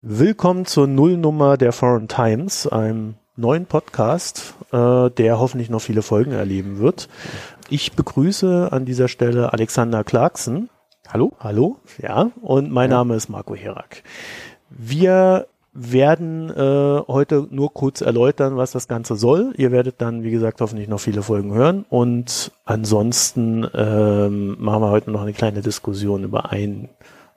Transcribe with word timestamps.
Willkommen 0.00 0.64
zur 0.64 0.86
Nullnummer 0.86 1.56
der 1.56 1.72
Foreign 1.72 2.06
Times, 2.06 2.68
einem 2.68 3.16
neuen 3.34 3.66
Podcast, 3.66 4.54
äh, 4.70 5.10
der 5.10 5.40
hoffentlich 5.40 5.70
noch 5.70 5.80
viele 5.80 6.02
Folgen 6.02 6.30
erleben 6.30 6.78
wird. 6.78 7.08
Ich 7.68 7.94
begrüße 7.94 8.68
an 8.70 8.84
dieser 8.84 9.08
Stelle 9.08 9.52
Alexander 9.52 10.04
Clarkson. 10.04 10.70
Hallo? 11.08 11.32
Hallo, 11.40 11.78
ja, 12.00 12.30
und 12.42 12.70
mein 12.70 12.92
ja. 12.92 12.98
Name 12.98 13.16
ist 13.16 13.28
Marco 13.28 13.56
Herak. 13.56 14.04
Wir 14.70 15.48
werden 15.72 16.48
äh, 16.50 17.02
heute 17.08 17.48
nur 17.50 17.74
kurz 17.74 18.00
erläutern, 18.00 18.56
was 18.56 18.70
das 18.70 18.86
Ganze 18.86 19.16
soll. 19.16 19.52
Ihr 19.56 19.72
werdet 19.72 20.00
dann, 20.00 20.22
wie 20.22 20.30
gesagt, 20.30 20.60
hoffentlich 20.60 20.86
noch 20.86 21.00
viele 21.00 21.22
Folgen 21.22 21.52
hören. 21.52 21.84
Und 21.88 22.52
ansonsten 22.64 23.66
ähm, 23.74 24.54
machen 24.60 24.80
wir 24.80 24.90
heute 24.90 25.10
noch 25.10 25.22
eine 25.22 25.32
kleine 25.32 25.60
Diskussion 25.60 26.22
über 26.22 26.52
ein 26.52 26.88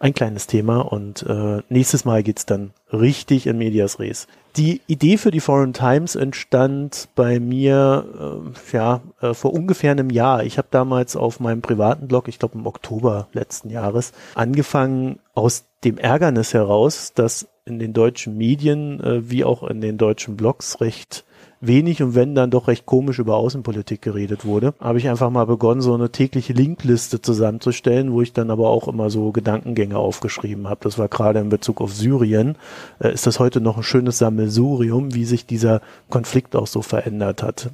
ein 0.02 0.15
kleines 0.15 0.47
Thema 0.47 0.79
und 0.79 1.23
äh, 1.23 1.61
nächstes 1.70 2.05
Mal 2.05 2.23
geht's 2.23 2.47
dann 2.47 2.71
richtig 2.91 3.45
in 3.45 3.59
Medias 3.59 4.00
Res. 4.00 4.27
Die 4.57 4.82
Idee 4.87 5.18
für 5.18 5.29
die 5.29 5.39
Foreign 5.39 5.73
Times 5.73 6.15
entstand 6.15 7.07
bei 7.15 7.39
mir 7.39 8.51
äh, 8.51 8.75
ja 8.75 9.01
äh, 9.21 9.33
vor 9.36 9.54
ungefähr 9.54 9.92
einem 9.92 10.09
Jahr. 10.09 10.43
Ich 10.43 10.57
habe 10.57 10.68
damals 10.71 11.15
auf 11.15 11.39
meinem 11.39 11.61
privaten 11.61 12.07
Blog, 12.07 12.28
ich 12.28 12.39
glaube 12.39 12.57
im 12.57 12.65
Oktober 12.65 13.28
letzten 13.32 13.69
Jahres, 13.69 14.11
angefangen 14.33 15.19
aus 15.36 15.65
dem 15.83 16.00
Ärgernis 16.00 16.54
heraus, 16.54 17.14
dass 17.14 17.47
in 17.65 17.78
den 17.78 17.93
deutschen 17.93 18.36
Medien 18.36 19.00
äh, 19.01 19.29
wie 19.29 19.43
auch 19.43 19.64
in 19.64 19.81
den 19.81 20.00
deutschen 20.00 20.36
Blogs 20.36 20.81
recht 20.81 21.25
wenig 21.61 22.01
und 22.04 22.15
wenn 22.15 22.36
dann 22.36 22.51
doch 22.51 22.68
recht 22.68 22.86
komisch 22.86 23.20
über 23.20 23.38
Außenpolitik 23.38 24.01
geredet 24.01 24.46
wurde, 24.46 24.74
habe 24.79 24.97
ich 24.97 25.07
einfach 25.07 25.29
mal 25.29 25.46
begonnen, 25.46 25.82
so 25.82 25.93
eine 25.93 26.11
tägliche 26.11 26.54
Linkliste 26.54 27.21
zusammenzustellen, 27.21 28.11
wo 28.11 28.21
ich 28.21 28.34
dann 28.34 28.50
aber 28.50 28.70
auch 28.70 28.87
immer 28.87 29.10
so 29.10 29.32
Gedankengänge 29.32 29.97
aufgeschrieben 29.97 30.68
habe. 30.68 30.82
Das 30.84 30.97
war 30.97 31.07
gerade 31.07 31.39
in 31.39 31.50
Bezug 31.50 31.79
auf 31.79 31.93
Syrien. 31.93 32.58
Äh, 33.00 33.14
ist 33.14 33.28
das 33.28 33.39
heute 33.39 33.61
noch 33.61 33.78
ein 33.78 33.84
schönes 33.84 34.17
Sammelsurium, 34.17 35.14
wie 35.14 35.25
sich 35.25 35.45
dieser 35.45 35.81
Konflikt 36.09 36.56
auch 36.56 36.67
so 36.67 36.82
verändert 36.82 37.44
hat. 37.44 37.70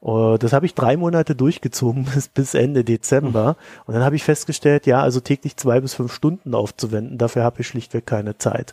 Uh, 0.00 0.36
das 0.36 0.52
habe 0.52 0.64
ich 0.64 0.74
drei 0.74 0.96
Monate 0.96 1.34
durchgezogen 1.34 2.04
bis, 2.14 2.28
bis 2.28 2.54
Ende 2.54 2.84
Dezember. 2.84 3.56
Und 3.86 3.94
dann 3.94 4.04
habe 4.04 4.16
ich 4.16 4.22
festgestellt, 4.22 4.86
ja, 4.86 5.02
also 5.02 5.20
täglich 5.20 5.56
zwei 5.56 5.80
bis 5.80 5.94
fünf 5.94 6.12
Stunden 6.12 6.54
aufzuwenden, 6.54 7.18
dafür 7.18 7.42
habe 7.42 7.60
ich 7.60 7.66
schlichtweg 7.66 8.06
keine 8.06 8.38
Zeit 8.38 8.72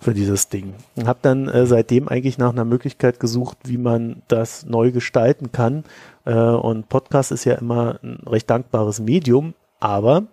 für 0.00 0.12
dieses 0.12 0.48
Ding. 0.48 0.74
Und 0.96 1.06
habe 1.06 1.20
dann 1.22 1.48
äh, 1.48 1.66
seitdem 1.66 2.08
eigentlich 2.08 2.38
nach 2.38 2.50
einer 2.50 2.64
Möglichkeit 2.64 3.20
gesucht, 3.20 3.58
wie 3.64 3.78
man 3.78 4.22
das 4.26 4.66
neu 4.66 4.90
gestalten 4.90 5.52
kann. 5.52 5.84
Äh, 6.24 6.34
und 6.34 6.88
Podcast 6.88 7.30
ist 7.30 7.44
ja 7.44 7.54
immer 7.54 8.00
ein 8.02 8.18
recht 8.26 8.50
dankbares 8.50 8.98
Medium, 8.98 9.54
aber 9.78 10.24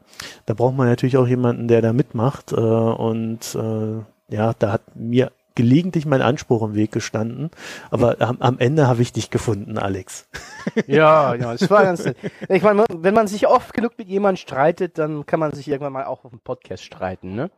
da 0.48 0.56
braucht 0.56 0.76
man 0.76 0.88
natürlich 0.88 1.18
auch 1.18 1.28
jemanden, 1.28 1.68
der 1.68 1.82
da 1.84 1.94
mitmacht. 1.94 2.52
Äh, 2.54 2.56
und 2.56 3.56
äh, 3.56 4.34
ja, 4.34 4.54
da 4.58 4.72
hat 4.72 4.82
mir 4.96 5.32
gelegentlich 5.56 6.06
mein 6.06 6.22
Anspruch 6.22 6.64
im 6.64 6.76
Weg 6.76 6.92
gestanden, 6.92 7.52
aber 7.92 8.22
am, 8.22 8.38
am 8.40 8.60
Ende 8.60 8.88
habe 8.88 9.02
ich 9.02 9.14
dich 9.14 9.30
gefunden, 9.30 9.78
Alex. 9.78 10.28
Ja, 10.88 11.36
ja, 11.36 11.54
es 11.54 11.70
war 11.70 11.84
ganz 11.84 12.06
nett. 12.06 12.16
Ich 12.48 12.64
meine, 12.64 12.86
wenn 12.90 13.14
man 13.14 13.28
sich 13.28 13.48
oft 13.48 13.74
genug 13.74 13.98
mit 13.98 14.08
jemandem 14.08 14.38
streitet, 14.38 14.98
dann 14.98 15.26
kann 15.26 15.40
man 15.40 15.52
sich 15.52 15.68
irgendwann 15.68 15.92
mal 15.92 16.06
auch 16.06 16.24
auf 16.24 16.32
dem 16.32 16.40
Podcast 16.40 16.86
streiten, 16.86 17.36
ne? 17.36 17.52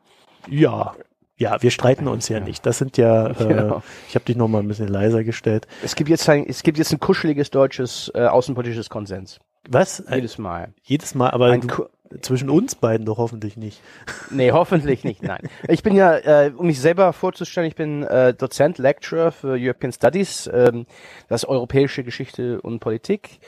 Ja. 0.50 0.96
Ja, 1.38 1.62
wir 1.62 1.70
streiten 1.70 2.08
uns 2.08 2.30
ja, 2.30 2.40
ja. 2.40 2.44
nicht. 2.44 2.66
Das 2.66 2.80
sind 2.80 2.98
ja, 2.98 3.28
äh, 3.28 3.34
genau. 3.48 3.84
ich 4.08 4.16
habe 4.16 4.26
dich 4.26 4.36
noch 4.36 4.48
mal 4.48 4.60
ein 4.60 4.68
bisschen 4.68 4.88
leiser 4.88 5.24
gestellt. 5.24 5.68
Es 5.84 5.96
gibt 5.96 6.10
jetzt 6.10 6.28
ein, 6.30 6.46
es 6.48 6.64
gibt 6.64 6.78
jetzt 6.78 6.94
ein 6.94 7.00
kuscheliges 7.00 7.52
deutsches 7.52 8.12
äh, 8.16 8.26
außenpolitisches 8.26 8.90
Konsens. 8.90 9.40
Was? 9.70 10.04
Jedes 10.10 10.38
Mal. 10.38 10.74
Jedes 10.84 11.16
Mal, 11.16 11.32
aber 11.32 11.48
ein, 11.48 11.62
du, 11.62 11.86
zwischen 12.22 12.50
uns 12.50 12.76
beiden 12.76 13.06
doch 13.06 13.18
hoffentlich 13.18 13.58
nicht. 13.58 13.82
Nee, 14.30 14.52
hoffentlich 14.52 15.04
nicht, 15.04 15.24
nein. 15.24 15.50
Ich 15.68 15.84
bin 15.84 15.96
ja, 15.96 16.18
äh, 16.18 16.52
um 16.56 16.68
mich 16.68 16.80
selber 16.80 17.14
vorzustellen, 17.14 17.68
ich 17.68 17.76
bin 17.76 18.04
äh, 18.04 18.34
Dozent, 18.34 18.78
Lecturer 18.78 19.32
für 19.32 19.58
European 19.60 19.92
Studies, 19.92 20.50
ähm, 20.54 20.86
das 21.28 21.46
europäische 21.46 22.04
Geschichte 22.04 22.62
und 22.62 22.80
Politik. 22.80 23.40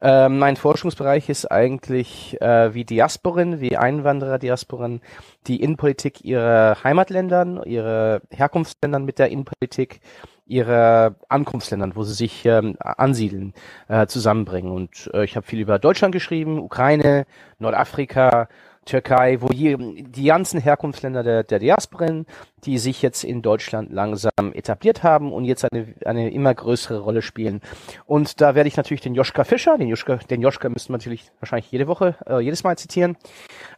Ähm, 0.00 0.38
mein 0.38 0.56
Forschungsbereich 0.56 1.28
ist 1.28 1.50
eigentlich 1.50 2.40
äh, 2.40 2.74
wie 2.74 2.84
Diasporen, 2.84 3.60
wie 3.60 3.76
Einwanderer-Diasporen, 3.76 5.00
die 5.46 5.62
Innenpolitik 5.62 6.24
ihrer 6.24 6.76
Heimatländern, 6.84 7.62
ihre 7.64 8.20
Herkunftsländern 8.30 9.04
mit 9.04 9.18
der 9.18 9.30
Innenpolitik 9.30 10.00
ihre 10.46 11.16
Ankunftsländern, 11.28 11.96
wo 11.96 12.02
sie 12.02 12.14
sich 12.14 12.44
ähm, 12.44 12.76
ansiedeln, 12.78 13.54
äh, 13.88 14.06
zusammenbringen. 14.06 14.70
Und 14.70 15.10
äh, 15.14 15.24
ich 15.24 15.36
habe 15.36 15.46
viel 15.46 15.60
über 15.60 15.78
Deutschland 15.78 16.12
geschrieben, 16.12 16.58
Ukraine, 16.58 17.26
Nordafrika, 17.58 18.48
Türkei, 18.84 19.40
wo 19.40 19.48
je, 19.52 19.76
die 19.78 20.24
ganzen 20.24 20.60
Herkunftsländer 20.60 21.22
der, 21.22 21.44
der 21.44 21.58
Diasporen, 21.58 22.26
die 22.64 22.78
sich 22.78 23.02
jetzt 23.02 23.24
in 23.24 23.42
Deutschland 23.42 23.92
langsam 23.92 24.52
etabliert 24.52 25.02
haben 25.02 25.32
und 25.32 25.44
jetzt 25.44 25.70
eine, 25.70 25.94
eine 26.04 26.30
immer 26.30 26.54
größere 26.54 27.00
Rolle 27.00 27.22
spielen. 27.22 27.60
Und 28.06 28.40
da 28.40 28.54
werde 28.54 28.68
ich 28.68 28.76
natürlich 28.76 29.02
den 29.02 29.14
Joschka 29.14 29.44
Fischer, 29.44 29.76
den 29.78 29.88
Joschka, 29.88 30.16
den 30.16 30.40
Joschka 30.40 30.68
müssten 30.68 30.92
wir 30.92 30.98
natürlich 30.98 31.30
wahrscheinlich 31.40 31.70
jede 31.70 31.86
Woche, 31.86 32.16
äh, 32.26 32.40
jedes 32.40 32.64
Mal 32.64 32.76
zitieren, 32.78 33.16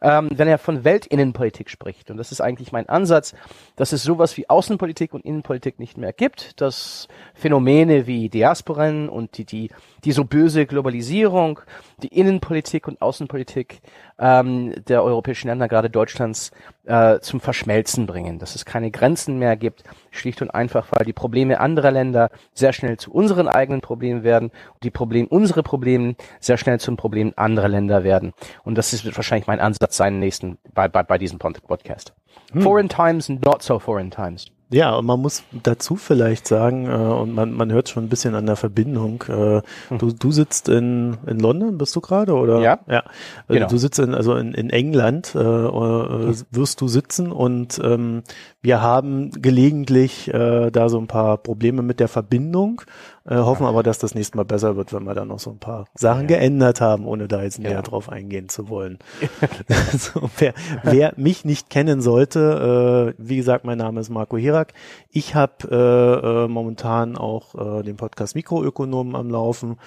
ähm, 0.03 0.29
wenn 0.33 0.49
er 0.49 0.59
von 0.59 0.85
Weltinnenpolitik 0.85 1.71
spricht. 1.71 2.11
Und 2.11 2.17
das 2.17 2.33
ist 2.33 2.41
eigentlich 2.41 2.73
mein 2.73 2.89
Ansatz, 2.89 3.35
dass 3.75 3.93
es 3.93 4.03
sowas 4.03 4.37
wie 4.37 4.49
Außenpolitik 4.49 5.15
und 5.15 5.25
Innenpolitik 5.25 5.79
nicht 5.79 5.99
mehr 5.99 6.13
gibt, 6.13 6.61
dass 6.61 7.09
Phänomene 7.35 8.07
wie 8.07 8.29
Diasporen 8.29 9.09
und 9.09 9.39
die, 9.39 9.45
die, 9.45 9.71
die 10.05 10.13
so 10.13 10.25
böse 10.25 10.67
Globalisierung, 10.67 11.61
die 12.03 12.09
Innenpolitik 12.09 12.87
und 12.87 13.03
Außenpolitik 13.03 13.81
ähm, 14.19 14.73
der 14.87 15.03
europäischen 15.03 15.49
Länder, 15.49 15.69
gerade 15.69 15.91
Deutschlands, 15.91 16.51
äh, 16.85 17.21
zum 17.21 17.41
Verschmelzen 17.41 18.07
bringen, 18.07 18.39
dass 18.39 18.55
es 18.55 18.65
keine 18.65 18.91
Grenzen 18.91 19.39
mehr 19.39 19.57
gibt, 19.57 19.83
schlicht 20.11 20.41
und 20.43 20.51
einfach, 20.51 20.87
weil 20.91 21.05
die 21.05 21.13
Probleme 21.13 21.61
anderer 21.61 21.91
Länder 21.91 22.31
sehr 22.55 22.73
schnell 22.73 22.97
zu 22.97 23.13
unseren 23.13 23.49
eigenen 23.49 23.81
Problemen 23.81 24.23
werden 24.23 24.51
und 24.75 24.85
die 24.85 24.91
Probleme, 24.91 25.29
unsere 25.29 25.63
Probleme 25.63 26.15
sehr 26.41 26.57
schnell 26.57 26.81
zum 26.81 26.97
Problem 26.97 27.33
anderer 27.37 27.69
Länder 27.69 28.05
werden. 28.05 28.33
Und 28.65 28.79
das 28.79 28.93
ist 28.93 29.05
wahrscheinlich 29.17 29.47
mein 29.47 29.61
Ansatz 29.61 29.97
sein 29.97 30.19
nächsten 30.19 30.59
bei, 30.73 30.89
bei, 30.89 31.03
bei 31.03 31.19
diesem 31.19 31.39
Podcast. 31.39 32.15
Hm. 32.53 32.63
Foreign 32.63 32.89
Times, 32.89 33.29
not 33.29 33.63
so 33.63 33.79
foreign 33.79 34.11
times. 34.11 34.47
Ja, 34.69 34.97
und 34.97 35.07
man 35.07 35.21
muss 35.21 35.45
dazu 35.63 35.95
vielleicht 35.95 36.49
sagen, 36.49 36.87
äh, 36.87 36.95
und 36.95 37.33
man, 37.33 37.53
man 37.53 37.71
hört 37.71 37.89
schon 37.89 38.05
ein 38.05 38.09
bisschen 38.09 38.35
an 38.35 38.47
der 38.47 38.57
Verbindung, 38.57 39.23
äh, 39.29 39.63
hm. 39.89 39.99
du, 39.99 40.13
du 40.13 40.33
sitzt 40.33 40.69
in, 40.69 41.17
in 41.27 41.39
London, 41.39 41.79
bist 41.79 41.95
du 41.95 42.01
gerade, 42.01 42.35
oder? 42.35 42.61
Ja. 42.61 42.81
Ja. 42.89 43.05
Äh, 43.49 43.55
genau. 43.55 43.69
Du 43.69 43.79
sitzt 43.79 44.01
in, 44.01 44.13
also 44.13 44.35
in, 44.35 44.55
in 44.55 44.71
England, 44.71 45.37
äh, 45.37 45.39
äh, 45.39 45.43
hm. 45.43 46.35
wirst 46.51 46.81
du 46.81 46.89
sitzen 46.89 47.31
und 47.31 47.81
ähm, 47.85 48.25
wir 48.61 48.83
haben 48.83 49.31
gelegentlich 49.31 50.35
äh, 50.35 50.73
da 50.73 50.89
so 50.89 50.99
ein 50.99 51.07
paar 51.07 51.37
Probleme 51.37 51.83
mit 51.83 52.01
der 52.01 52.09
Verbindung, 52.09 52.83
äh, 53.27 53.37
hoffen 53.37 53.67
aber, 53.67 53.83
dass 53.83 53.99
das 53.99 54.15
nächste 54.15 54.37
Mal 54.37 54.45
besser 54.45 54.77
wird, 54.77 54.93
wenn 54.93 55.05
wir 55.05 55.15
da 55.15 55.25
noch 55.25 55.39
so 55.39 55.51
ein 55.51 55.59
paar 55.59 55.87
Sachen 55.95 56.23
ja. 56.23 56.37
geändert 56.37 56.81
haben, 56.81 57.07
ohne 57.07 57.29
da 57.29 57.43
jetzt 57.43 57.59
näher 57.59 57.73
ja. 57.73 57.83
drauf 57.83 58.09
eingehen 58.09 58.49
zu 58.49 58.69
wollen. 58.69 58.99
also, 59.69 60.31
wer, 60.39 60.55
wer 60.83 61.13
mich 61.17 61.45
nicht 61.45 61.71
kennen 61.71 62.01
sollte, 62.01 63.15
äh, 63.17 63.23
wie 63.23 63.37
gesagt, 63.37 63.65
mein 63.65 63.79
Name 63.79 64.01
ist 64.01 64.11
Marco 64.11 64.37
Hirak. 64.37 64.73
Ich 65.11 65.35
habe 65.35 65.53
äh, 65.71 66.45
äh, 66.45 66.49
momentan 66.49 67.17
auch 67.17 67.55
äh, 67.55 67.83
den 67.83 67.97
Podcast 67.97 68.35
Mikroökonomen 68.35 69.17
am 69.17 69.31
Laufen. 69.31 69.79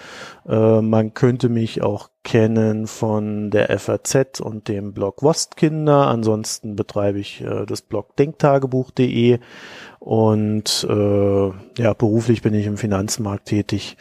Äh, 0.47 0.81
man 0.81 1.13
könnte 1.13 1.49
mich 1.49 1.81
auch 1.81 2.09
kennen 2.23 2.87
von 2.87 3.49
der 3.49 3.77
FAZ 3.79 4.39
und 4.39 4.67
dem 4.67 4.93
Blog 4.93 5.23
Wostkinder. 5.23 6.07
Ansonsten 6.07 6.75
betreibe 6.75 7.19
ich 7.19 7.41
äh, 7.41 7.65
das 7.65 7.81
Blog 7.81 8.15
denktagebuch.de 8.17 9.39
und 9.99 10.87
äh, 10.89 11.49
ja, 11.77 11.93
beruflich 11.93 12.41
bin 12.41 12.53
ich 12.53 12.65
im 12.65 12.77
Finanzmarkt 12.77 13.45
tätig. 13.45 13.97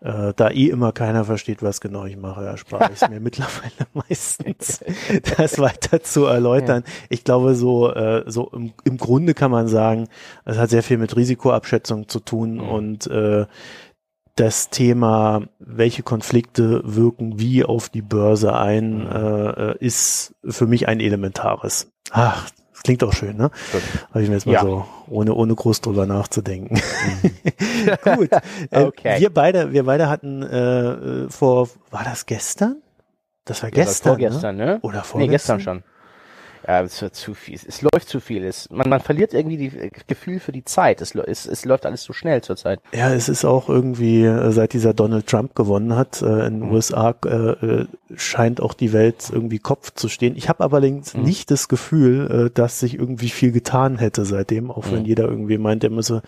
Äh, 0.00 0.32
da 0.36 0.50
eh 0.50 0.68
immer 0.68 0.92
keiner 0.92 1.24
versteht, 1.24 1.60
was 1.60 1.80
genau 1.80 2.04
ich 2.04 2.16
mache, 2.16 2.44
erspare 2.44 2.90
ich 2.92 3.02
es 3.02 3.08
mir 3.08 3.18
mittlerweile 3.20 3.88
meistens, 3.94 4.80
das 5.36 5.58
weiter 5.58 6.02
zu 6.02 6.24
erläutern. 6.26 6.84
Ja. 6.86 6.92
Ich 7.08 7.24
glaube, 7.24 7.56
so, 7.56 7.92
äh, 7.92 8.22
so 8.26 8.48
im, 8.52 8.72
im 8.84 8.96
Grunde 8.96 9.34
kann 9.34 9.50
man 9.50 9.66
sagen, 9.66 10.08
es 10.44 10.56
hat 10.56 10.70
sehr 10.70 10.84
viel 10.84 10.98
mit 10.98 11.16
Risikoabschätzung 11.16 12.08
zu 12.08 12.20
tun 12.20 12.54
mhm. 12.54 12.68
und 12.68 13.06
äh, 13.08 13.46
das 14.38 14.70
Thema, 14.70 15.42
welche 15.58 16.02
Konflikte 16.02 16.82
wirken 16.84 17.40
wie 17.40 17.64
auf 17.64 17.88
die 17.88 18.02
Börse 18.02 18.54
ein, 18.54 19.04
mhm. 19.04 19.10
äh, 19.10 19.78
ist 19.78 20.34
für 20.46 20.66
mich 20.66 20.86
ein 20.86 21.00
elementares. 21.00 21.90
Ach, 22.10 22.48
das 22.72 22.82
klingt 22.84 23.02
auch 23.02 23.12
schön, 23.12 23.36
ne? 23.36 23.50
Habe 24.10 24.22
ich 24.22 24.28
mir 24.28 24.36
jetzt 24.36 24.46
mal 24.46 24.52
ja. 24.52 24.62
so, 24.62 24.86
ohne, 25.08 25.34
ohne 25.34 25.54
groß 25.54 25.80
drüber 25.80 26.06
nachzudenken. 26.06 26.80
Mhm. 27.22 27.36
Gut. 28.16 28.30
Äh, 28.70 28.84
okay. 28.84 29.20
Wir 29.20 29.34
beide, 29.34 29.72
wir 29.72 29.84
beide 29.84 30.08
hatten 30.08 30.42
äh, 30.42 31.28
vor, 31.28 31.68
war 31.90 32.04
das 32.04 32.26
gestern? 32.26 32.76
Das 33.44 33.62
war 33.62 33.70
gestern. 33.70 34.20
Ja, 34.20 34.28
vorgestern, 34.28 34.56
ne? 34.56 34.66
ne? 34.66 34.78
Oder 34.82 35.02
vorgestern? 35.02 35.18
Nee, 35.18 35.28
gestern 35.28 35.60
schon. 35.60 35.82
Ja, 36.68 36.82
es 36.82 37.00
wird 37.00 37.14
zu 37.14 37.32
viel. 37.32 37.58
Es 37.66 37.80
läuft 37.80 38.10
zu 38.10 38.20
viel. 38.20 38.44
Es, 38.44 38.68
man, 38.68 38.90
man 38.90 39.00
verliert 39.00 39.32
irgendwie 39.32 39.56
die 39.56 39.74
äh, 39.74 39.90
Gefühl 40.06 40.38
für 40.38 40.52
die 40.52 40.64
Zeit. 40.64 41.00
Es, 41.00 41.14
es, 41.14 41.46
es 41.46 41.64
läuft 41.64 41.86
alles 41.86 42.02
zu 42.02 42.12
schnell 42.12 42.42
zurzeit. 42.42 42.80
Ja, 42.92 43.10
es 43.10 43.30
ist 43.30 43.46
auch 43.46 43.70
irgendwie, 43.70 44.24
äh, 44.24 44.50
seit 44.52 44.74
dieser 44.74 44.92
Donald 44.92 45.26
Trump 45.26 45.54
gewonnen 45.54 45.96
hat, 45.96 46.20
äh, 46.20 46.46
in 46.46 46.60
den 46.60 46.68
mhm. 46.68 46.72
USA 46.72 47.14
äh, 47.24 47.86
scheint 48.14 48.60
auch 48.60 48.74
die 48.74 48.92
Welt 48.92 49.30
irgendwie 49.32 49.58
Kopf 49.58 49.94
zu 49.94 50.10
stehen. 50.10 50.36
Ich 50.36 50.50
habe 50.50 50.62
allerdings 50.62 51.14
mhm. 51.14 51.22
nicht 51.22 51.50
das 51.50 51.68
Gefühl, 51.68 52.50
dass 52.52 52.80
sich 52.80 52.94
irgendwie 52.94 53.30
viel 53.30 53.52
getan 53.52 53.96
hätte 53.96 54.26
seitdem, 54.26 54.70
auch 54.70 54.90
wenn 54.90 55.00
mhm. 55.00 55.06
jeder 55.06 55.24
irgendwie 55.24 55.56
meint, 55.56 55.84
er 55.84 55.90
müsse 55.90 56.20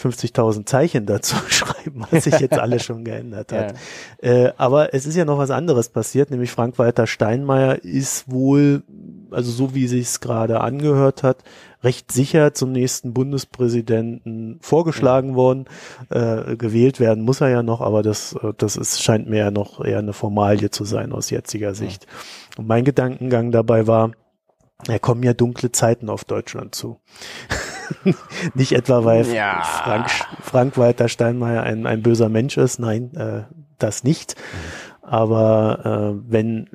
50.000 0.00 0.64
Zeichen 0.66 1.06
dazu 1.06 1.36
schreiben, 1.48 2.04
was 2.10 2.24
sich 2.24 2.38
jetzt 2.38 2.58
alles 2.58 2.84
schon 2.84 3.04
geändert 3.04 3.52
hat. 3.52 3.74
Ja. 4.22 4.28
Äh, 4.30 4.52
aber 4.56 4.94
es 4.94 5.06
ist 5.06 5.16
ja 5.16 5.24
noch 5.24 5.38
was 5.38 5.50
anderes 5.50 5.88
passiert, 5.88 6.30
nämlich 6.30 6.50
Frank-Walter 6.50 7.06
Steinmeier 7.06 7.82
ist 7.82 8.30
wohl, 8.30 8.82
also 9.30 9.50
so 9.50 9.71
wie 9.74 9.86
sich 9.86 10.02
es 10.02 10.20
gerade 10.20 10.60
angehört 10.60 11.22
hat, 11.22 11.44
recht 11.82 12.12
sicher 12.12 12.54
zum 12.54 12.72
nächsten 12.72 13.12
Bundespräsidenten 13.12 14.58
vorgeschlagen 14.60 15.34
worden. 15.34 15.66
Äh, 16.10 16.56
gewählt 16.56 17.00
werden 17.00 17.24
muss 17.24 17.40
er 17.40 17.48
ja 17.48 17.62
noch, 17.62 17.80
aber 17.80 18.02
das, 18.02 18.34
äh, 18.34 18.52
das 18.56 18.76
ist, 18.76 19.02
scheint 19.02 19.28
mir 19.28 19.38
ja 19.38 19.50
noch 19.50 19.84
eher 19.84 19.98
eine 19.98 20.12
Formalie 20.12 20.70
zu 20.70 20.84
sein 20.84 21.12
aus 21.12 21.30
jetziger 21.30 21.74
Sicht. 21.74 22.06
Und 22.56 22.68
mein 22.68 22.84
Gedankengang 22.84 23.50
dabei 23.50 23.86
war, 23.86 24.12
ja, 24.88 24.98
kommen 24.98 25.22
ja 25.22 25.32
dunkle 25.32 25.70
Zeiten 25.72 26.08
auf 26.08 26.24
Deutschland 26.24 26.74
zu. 26.74 27.00
Nicht 28.54 28.72
etwa, 28.72 29.04
weil 29.04 29.26
ja. 29.32 29.62
Frank, 29.62 30.10
Frank 30.40 30.78
Walter 30.78 31.08
Steinmeier 31.08 31.62
ein, 31.62 31.86
ein 31.86 32.02
böser 32.02 32.28
Mensch 32.28 32.56
ist, 32.56 32.78
nein, 32.78 33.14
äh, 33.14 33.42
das 33.78 34.04
nicht. 34.04 34.36
Aber 35.02 36.14
äh, 36.16 36.30
wenn 36.30 36.68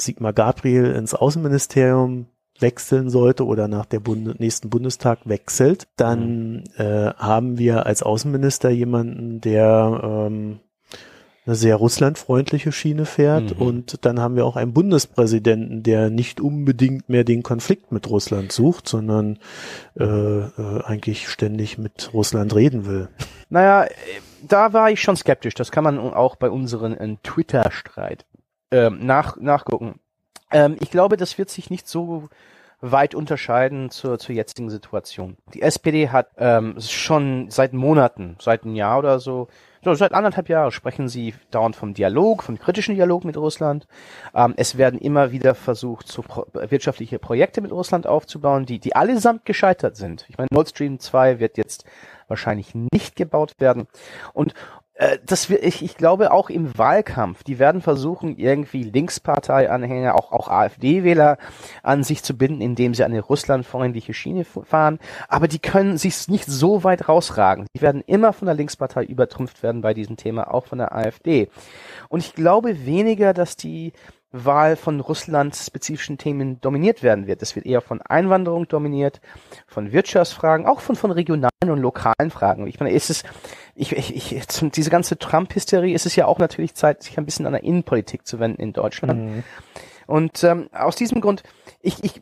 Sigmar 0.00 0.32
Gabriel 0.32 0.92
ins 0.92 1.14
Außenministerium 1.14 2.26
wechseln 2.60 3.10
sollte 3.10 3.46
oder 3.46 3.68
nach 3.68 3.86
der 3.86 4.00
Bund 4.00 4.38
nächsten 4.38 4.70
Bundestag 4.70 5.20
wechselt, 5.24 5.88
dann 5.96 6.52
mhm. 6.52 6.64
äh, 6.76 7.12
haben 7.14 7.58
wir 7.58 7.86
als 7.86 8.02
Außenminister 8.02 8.70
jemanden, 8.70 9.40
der 9.40 10.00
ähm, 10.02 10.60
eine 11.46 11.56
sehr 11.56 11.76
russlandfreundliche 11.76 12.70
Schiene 12.70 13.06
fährt. 13.06 13.58
Mhm. 13.58 13.66
Und 13.66 14.04
dann 14.04 14.20
haben 14.20 14.36
wir 14.36 14.44
auch 14.44 14.56
einen 14.56 14.72
Bundespräsidenten, 14.72 15.82
der 15.82 16.10
nicht 16.10 16.40
unbedingt 16.40 17.08
mehr 17.08 17.24
den 17.24 17.42
Konflikt 17.42 17.92
mit 17.92 18.08
Russland 18.08 18.52
sucht, 18.52 18.88
sondern 18.88 19.38
äh, 19.98 20.04
äh, 20.04 20.82
eigentlich 20.84 21.28
ständig 21.28 21.78
mit 21.78 22.10
Russland 22.12 22.54
reden 22.54 22.86
will. 22.86 23.08
Naja, 23.48 23.88
da 24.46 24.72
war 24.72 24.90
ich 24.90 25.00
schon 25.00 25.16
skeptisch. 25.16 25.54
Das 25.54 25.72
kann 25.72 25.84
man 25.84 25.98
auch 25.98 26.36
bei 26.36 26.50
unseren 26.50 26.96
äh, 26.96 27.16
Twitter-Streit 27.22 28.26
ähm, 28.70 29.04
nach, 29.04 29.36
nachgucken. 29.36 30.00
Ähm, 30.50 30.76
ich 30.80 30.90
glaube, 30.90 31.16
das 31.16 31.38
wird 31.38 31.50
sich 31.50 31.70
nicht 31.70 31.88
so 31.88 32.28
weit 32.80 33.14
unterscheiden 33.14 33.90
zur, 33.90 34.18
zur 34.18 34.34
jetzigen 34.34 34.70
Situation. 34.70 35.36
Die 35.52 35.62
SPD 35.62 36.08
hat 36.08 36.28
ähm, 36.38 36.76
schon 36.80 37.50
seit 37.50 37.74
Monaten, 37.74 38.36
seit 38.40 38.64
einem 38.64 38.74
Jahr 38.74 38.98
oder 38.98 39.20
so, 39.20 39.48
so, 39.82 39.94
seit 39.94 40.12
anderthalb 40.12 40.50
Jahren 40.50 40.72
sprechen 40.72 41.08
sie 41.08 41.34
dauernd 41.50 41.74
vom 41.74 41.94
Dialog, 41.94 42.42
vom 42.42 42.58
kritischen 42.58 42.96
Dialog 42.96 43.24
mit 43.24 43.38
Russland. 43.38 43.86
Ähm, 44.34 44.52
es 44.56 44.76
werden 44.76 44.98
immer 44.98 45.32
wieder 45.32 45.54
versucht, 45.54 46.06
so 46.08 46.20
pro 46.20 46.46
wirtschaftliche 46.52 47.18
Projekte 47.18 47.62
mit 47.62 47.72
Russland 47.72 48.06
aufzubauen, 48.06 48.66
die, 48.66 48.78
die 48.78 48.94
allesamt 48.94 49.46
gescheitert 49.46 49.96
sind. 49.96 50.26
Ich 50.28 50.36
meine, 50.36 50.48
Nord 50.52 50.68
Stream 50.68 50.98
2 50.98 51.40
wird 51.40 51.56
jetzt 51.56 51.84
wahrscheinlich 52.28 52.74
nicht 52.74 53.16
gebaut 53.16 53.54
werden. 53.58 53.88
Und 54.34 54.52
das 55.24 55.48
wir, 55.48 55.62
ich, 55.62 55.82
ich 55.82 55.96
glaube 55.96 56.30
auch 56.30 56.50
im 56.50 56.76
Wahlkampf, 56.76 57.42
die 57.42 57.58
werden 57.58 57.80
versuchen, 57.80 58.36
irgendwie 58.36 58.82
Linkspartei-Anhänger, 58.82 60.14
auch, 60.14 60.30
auch 60.30 60.48
AfD-Wähler 60.48 61.38
an 61.82 62.04
sich 62.04 62.22
zu 62.22 62.36
binden, 62.36 62.60
indem 62.60 62.94
sie 62.94 63.04
eine 63.04 63.20
russlandfreundliche 63.20 64.12
Schiene 64.12 64.44
fahren. 64.44 64.98
Aber 65.26 65.48
die 65.48 65.58
können 65.58 65.96
sich 65.96 66.28
nicht 66.28 66.44
so 66.44 66.84
weit 66.84 67.08
rausragen. 67.08 67.66
Die 67.74 67.80
werden 67.80 68.02
immer 68.06 68.34
von 68.34 68.44
der 68.44 68.54
Linkspartei 68.54 69.04
übertrumpft 69.04 69.62
werden 69.62 69.80
bei 69.80 69.94
diesem 69.94 70.18
Thema, 70.18 70.52
auch 70.52 70.66
von 70.66 70.78
der 70.78 70.94
AfD. 70.94 71.48
Und 72.10 72.20
ich 72.20 72.34
glaube 72.34 72.84
weniger, 72.84 73.32
dass 73.32 73.56
die 73.56 73.94
Wahl 74.32 74.76
von 74.76 75.00
Russland 75.00 75.56
spezifischen 75.56 76.16
Themen 76.16 76.60
dominiert 76.60 77.02
werden 77.02 77.26
wird. 77.26 77.42
Es 77.42 77.56
wird 77.56 77.66
eher 77.66 77.80
von 77.80 78.00
Einwanderung 78.00 78.68
dominiert, 78.68 79.20
von 79.66 79.92
Wirtschaftsfragen, 79.92 80.66
auch 80.66 80.80
von, 80.80 80.94
von 80.94 81.10
regionalen 81.10 81.50
und 81.62 81.78
lokalen 81.78 82.30
Fragen. 82.30 82.66
Ich 82.66 82.78
meine, 82.78 82.92
ist 82.92 83.10
es, 83.10 83.24
ich, 83.74 83.92
ich, 83.92 84.14
ich, 84.32 84.70
diese 84.70 84.90
ganze 84.90 85.18
Trump-Hysterie 85.18 85.94
ist 85.94 86.06
es 86.06 86.14
ja 86.14 86.26
auch 86.26 86.38
natürlich 86.38 86.74
Zeit, 86.74 87.02
sich 87.02 87.18
ein 87.18 87.24
bisschen 87.24 87.46
an 87.46 87.52
der 87.52 87.64
Innenpolitik 87.64 88.26
zu 88.26 88.38
wenden 88.38 88.62
in 88.62 88.72
Deutschland. 88.72 89.20
Mhm. 89.20 89.44
Und 90.06 90.42
ähm, 90.42 90.68
aus 90.72 90.96
diesem 90.96 91.20
Grund, 91.20 91.44
ich, 91.82 92.02
ich, 92.02 92.20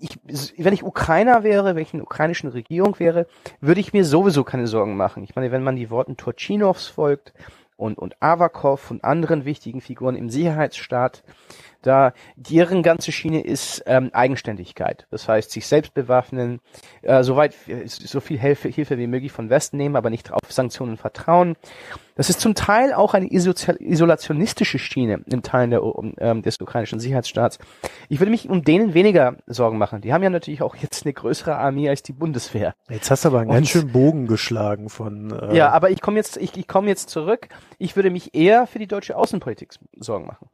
ich, 0.00 0.54
wenn 0.56 0.72
ich 0.72 0.82
Ukrainer 0.82 1.42
wäre, 1.42 1.74
wenn 1.74 1.82
ich 1.82 1.92
in 1.92 1.98
der 1.98 2.06
ukrainischen 2.06 2.48
Regierung 2.48 2.98
wäre, 2.98 3.26
würde 3.60 3.80
ich 3.80 3.92
mir 3.92 4.06
sowieso 4.06 4.42
keine 4.42 4.66
Sorgen 4.66 4.96
machen. 4.96 5.22
Ich 5.22 5.36
meine, 5.36 5.52
wenn 5.52 5.62
man 5.62 5.76
die 5.76 5.90
Worten 5.90 6.16
Turchinovs 6.16 6.86
folgt, 6.86 7.34
und, 7.76 7.98
und 7.98 8.20
Avakov 8.20 8.90
und 8.90 9.04
anderen 9.04 9.44
wichtigen 9.44 9.80
Figuren 9.80 10.16
im 10.16 10.30
Sicherheitsstaat, 10.30 11.22
da 11.86 12.12
deren 12.36 12.82
ganze 12.82 13.12
Schiene 13.12 13.42
ist 13.42 13.82
ähm, 13.86 14.10
Eigenständigkeit. 14.12 15.06
Das 15.10 15.28
heißt, 15.28 15.50
sich 15.50 15.66
selbst 15.66 15.94
bewaffnen, 15.94 16.60
äh, 17.02 17.22
soweit 17.22 17.54
so 17.86 18.20
viel 18.20 18.38
Hilfe, 18.38 18.68
Hilfe 18.68 18.98
wie 18.98 19.06
möglich 19.06 19.32
von 19.32 19.50
Westen 19.50 19.76
nehmen, 19.76 19.96
aber 19.96 20.10
nicht 20.10 20.32
auf 20.32 20.40
Sanktionen 20.50 20.96
vertrauen. 20.96 21.56
Das 22.16 22.30
ist 22.30 22.40
zum 22.40 22.54
Teil 22.54 22.94
auch 22.94 23.12
eine 23.12 23.30
isolationistische 23.30 24.78
Schiene 24.78 25.20
in 25.26 25.42
Teilen 25.42 25.70
der, 25.70 25.82
ähm, 26.18 26.40
des 26.42 26.58
ukrainischen 26.60 26.98
Sicherheitsstaats. 26.98 27.58
Ich 28.08 28.20
würde 28.20 28.30
mich 28.30 28.48
um 28.48 28.64
denen 28.64 28.94
weniger 28.94 29.36
Sorgen 29.46 29.76
machen. 29.76 30.00
Die 30.00 30.14
haben 30.14 30.22
ja 30.22 30.30
natürlich 30.30 30.62
auch 30.62 30.76
jetzt 30.76 31.04
eine 31.04 31.12
größere 31.12 31.56
Armee 31.56 31.90
als 31.90 32.02
die 32.02 32.14
Bundeswehr. 32.14 32.74
Jetzt 32.88 33.10
hast 33.10 33.24
du 33.24 33.28
aber 33.28 33.40
einen 33.40 33.50
Und, 33.50 33.56
ganz 33.56 33.68
schön 33.68 33.92
Bogen 33.92 34.26
geschlagen 34.26 34.88
von. 34.88 35.30
Äh 35.30 35.56
ja, 35.56 35.70
aber 35.70 35.90
ich 35.90 36.00
komme 36.00 36.16
jetzt, 36.16 36.38
ich, 36.38 36.56
ich 36.56 36.66
komme 36.66 36.88
jetzt 36.88 37.10
zurück. 37.10 37.48
Ich 37.78 37.96
würde 37.96 38.08
mich 38.08 38.34
eher 38.34 38.66
für 38.66 38.78
die 38.78 38.86
deutsche 38.86 39.16
Außenpolitik 39.16 39.74
Sorgen 39.98 40.26
machen. 40.26 40.48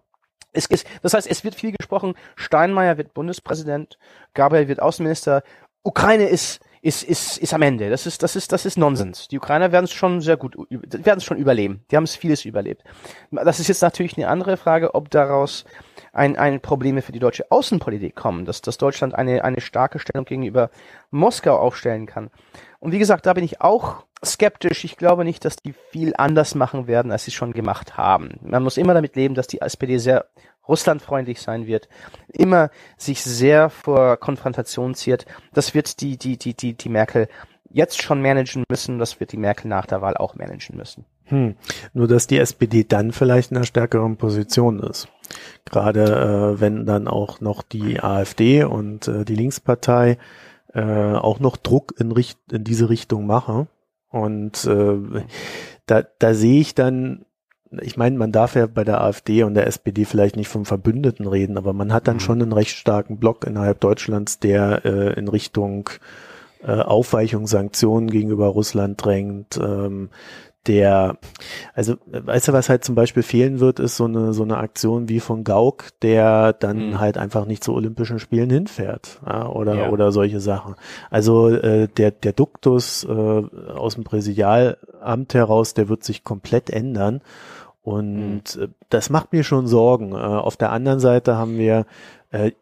Es, 0.53 0.67
es, 0.67 0.85
das 1.03 1.15
heißt, 1.15 1.31
es 1.31 1.45
wird 1.45 1.55
viel 1.55 1.73
gesprochen. 1.73 2.15
Steinmeier 2.37 2.99
wird 2.99 3.15
Bundespräsident, 3.15 3.99
Gabriel 4.35 4.69
wird 4.69 4.81
Außenminister. 4.81 5.43
Ukraine 5.83 6.29
ist 6.29 6.61
ist 6.83 7.05
ist 7.05 7.39
ist 7.39 7.55
am 7.55 7.63
Ende. 7.63 7.91
Das 7.91 8.07
ist 8.07 8.25
das 8.25 8.35
ist 8.35 8.51
das 8.51 8.67
ist 8.67 8.77
Nonsens. 8.77 9.29
Die 9.29 9.39
Ukrainer 9.39 9.71
werden 9.71 9.85
es 9.85 9.93
schon 9.93 10.21
sehr 10.21 10.37
gut 10.37 10.57
werden 10.69 11.19
es 11.19 11.25
schon 11.25 11.37
überleben. 11.37 11.85
Die 11.91 11.97
haben 11.97 12.05
es 12.05 12.17
vieles 12.17 12.45
überlebt. 12.45 12.83
Das 13.31 13.61
ist 13.61 13.69
jetzt 13.69 13.83
natürlich 13.83 14.17
eine 14.17 14.29
andere 14.29 14.57
Frage, 14.57 14.95
ob 14.95 15.09
daraus 15.09 15.65
ein, 16.13 16.37
ein 16.37 16.61
Probleme 16.61 17.01
für 17.01 17.13
die 17.13 17.21
deutsche 17.21 17.51
Außenpolitik 17.51 18.15
kommen, 18.15 18.45
dass, 18.45 18.61
dass 18.61 18.79
Deutschland 18.79 19.15
eine, 19.15 19.45
eine 19.45 19.61
starke 19.61 19.99
Stellung 19.99 20.25
gegenüber 20.25 20.71
Moskau 21.11 21.57
aufstellen 21.57 22.07
kann. 22.07 22.31
Und 22.83 22.91
wie 22.91 22.99
gesagt, 22.99 23.27
da 23.27 23.33
bin 23.33 23.45
ich 23.45 23.61
auch 23.61 24.03
skeptisch. 24.25 24.83
Ich 24.83 24.97
glaube 24.97 25.25
nicht, 25.25 25.45
dass 25.45 25.55
die 25.55 25.73
viel 25.93 26.15
anders 26.17 26.57
machen 26.57 26.89
werden, 26.89 27.13
als 27.13 27.25
sie 27.25 27.31
schon 27.31 27.53
gemacht 27.53 27.97
haben. 27.97 28.41
Man 28.43 28.65
muss 28.65 28.77
immer 28.77 28.93
damit 28.93 29.15
leben, 29.15 29.37
dass 29.37 29.47
die 29.47 29.61
SPD 29.61 29.99
sehr 29.99 30.27
russlandfreundlich 30.67 31.41
sein 31.41 31.69
wird, 31.69 31.89
immer 32.33 32.71
sich 32.97 33.23
sehr 33.23 33.71
vor 33.71 34.17
Konfrontation 34.17 34.97
ziert. 34.97 35.27
Das 35.55 35.75
wird 35.75 36.01
die, 36.01 36.17
die, 36.17 36.37
die, 36.37 36.55
die, 36.55 36.75
die 36.75 36.89
Merkel 36.89 37.29
jetzt 37.71 38.03
schon 38.03 38.21
managen 38.21 38.65
müssen, 38.69 38.99
das 38.99 39.21
wird 39.21 39.31
die 39.31 39.37
Merkel 39.37 39.69
nach 39.69 39.87
der 39.87 40.03
Wahl 40.03 40.17
auch 40.17 40.35
managen 40.35 40.77
müssen. 40.77 41.05
Hm. 41.27 41.55
Nur 41.93 42.09
dass 42.09 42.27
die 42.27 42.39
SPD 42.39 42.83
dann 42.83 43.13
vielleicht 43.13 43.53
in 43.53 43.59
einer 43.59 43.67
stärkeren 43.67 44.17
Position 44.17 44.81
ist. 44.81 45.07
Gerade 45.65 46.57
äh, 46.57 46.61
wenn 46.61 46.85
dann 46.85 47.07
auch 47.07 47.41
noch 47.41 47.63
die 47.63 48.01
AfD 48.01 48.65
und 48.65 49.07
äh, 49.07 49.25
die 49.25 49.37
Linkspartei 49.37 50.19
äh, 50.75 51.15
auch 51.15 51.41
noch 51.41 51.57
Druck 51.57 51.95
in, 51.99 52.13
Richt 52.13 52.39
in 52.51 52.65
diese 52.65 52.89
Richtung 52.89 53.27
machen. 53.27 53.69
Und 54.11 54.65
äh, 54.67 55.25
da, 55.87 56.03
da 56.19 56.35
sehe 56.35 56.61
ich 56.61 56.75
dann, 56.75 57.25
ich 57.81 57.97
meine, 57.97 58.19
man 58.19 58.33
darf 58.33 58.55
ja 58.55 58.67
bei 58.67 58.85
der 58.85 59.01
AfD 59.01 59.43
und 59.43 59.55
der 59.55 59.67
SPD 59.67 60.05
vielleicht 60.05 60.37
nicht 60.37 60.49
vom 60.49 60.67
Verbündeten 60.67 61.27
reden, 61.27 61.57
aber 61.57 61.73
man 61.73 61.93
hat 61.93 62.09
dann 62.09 62.17
mhm. 62.17 62.21
schon 62.21 62.43
einen 62.43 62.53
recht 62.53 62.77
starken 62.77 63.19
Block 63.19 63.47
innerhalb 63.47 63.81
Deutschlands, 63.81 64.39
der 64.39 64.85
äh, 64.85 65.19
in 65.19 65.29
Richtung 65.29 65.89
äh, 66.63 66.73
Aufweichung, 66.73 67.47
Sanktionen 67.47 68.11
gegenüber 68.11 68.47
Russland 68.49 69.03
drängt, 69.03 69.57
ähm, 69.57 70.11
der, 70.67 71.17
also 71.75 71.97
weißt 72.07 72.49
du, 72.49 72.53
was 72.53 72.69
halt 72.69 72.85
zum 72.85 72.95
Beispiel 72.95 73.23
fehlen 73.23 73.59
wird, 73.61 73.81
ist 73.81 73.97
so 73.97 74.05
eine 74.05 74.33
so 74.33 74.45
eine 74.45 74.59
Aktion 74.59 75.09
wie 75.09 75.21
von 75.21 75.45
Gauck, 75.45 75.87
der 76.03 76.53
dann 76.53 76.91
mhm. 76.91 77.01
halt 77.01 77.19
einfach 77.19 77.47
nicht 77.47 77.65
zu 77.65 77.75
Olympischen 77.75 78.19
Spielen 78.19 78.51
hinfährt 78.51 79.21
ja, 79.27 79.49
oder 79.49 79.75
ja. 79.75 79.91
oder 79.91 80.13
solche 80.13 80.41
Sachen. 80.41 80.77
Also 81.11 81.49
äh, 81.49 81.89
der 81.89 82.13
der 82.13 82.33
Duktus 82.33 83.05
äh, 83.05 83.11
aus 83.11 83.97
dem 83.97 84.05
Präsidialamt 84.05 85.35
heraus, 85.35 85.75
der 85.75 85.89
wird 85.89 86.05
sich 86.05 86.23
komplett 86.23 86.71
ändern 86.71 87.23
und 87.83 88.57
mhm. 88.57 88.75
das 88.89 89.11
macht 89.11 89.33
mir 89.33 89.43
schon 89.43 89.67
Sorgen. 89.67 90.13
Äh, 90.13 90.17
auf 90.17 90.57
der 90.57 90.71
anderen 90.71 91.01
Seite 91.01 91.37
haben 91.37 91.59
wir 91.59 91.87
äh, 92.31 92.53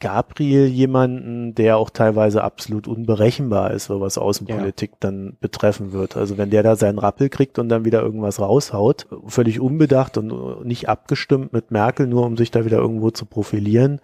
Gabriel 0.00 0.66
jemanden, 0.66 1.54
der 1.54 1.76
auch 1.78 1.90
teilweise 1.90 2.42
absolut 2.42 2.88
unberechenbar 2.88 3.70
ist, 3.70 3.90
was 3.90 4.18
Außenpolitik 4.18 4.90
ja. 4.92 4.96
dann 5.00 5.36
betreffen 5.40 5.92
wird. 5.92 6.16
Also 6.16 6.38
wenn 6.38 6.50
der 6.50 6.62
da 6.62 6.76
seinen 6.76 6.98
Rappel 6.98 7.28
kriegt 7.28 7.58
und 7.58 7.68
dann 7.68 7.84
wieder 7.84 8.02
irgendwas 8.02 8.40
raushaut, 8.40 9.06
völlig 9.26 9.60
unbedacht 9.60 10.18
und 10.18 10.64
nicht 10.64 10.88
abgestimmt 10.88 11.52
mit 11.52 11.70
Merkel, 11.70 12.06
nur 12.06 12.26
um 12.26 12.36
sich 12.36 12.50
da 12.50 12.64
wieder 12.64 12.78
irgendwo 12.78 13.10
zu 13.10 13.26
profilieren, 13.26 14.00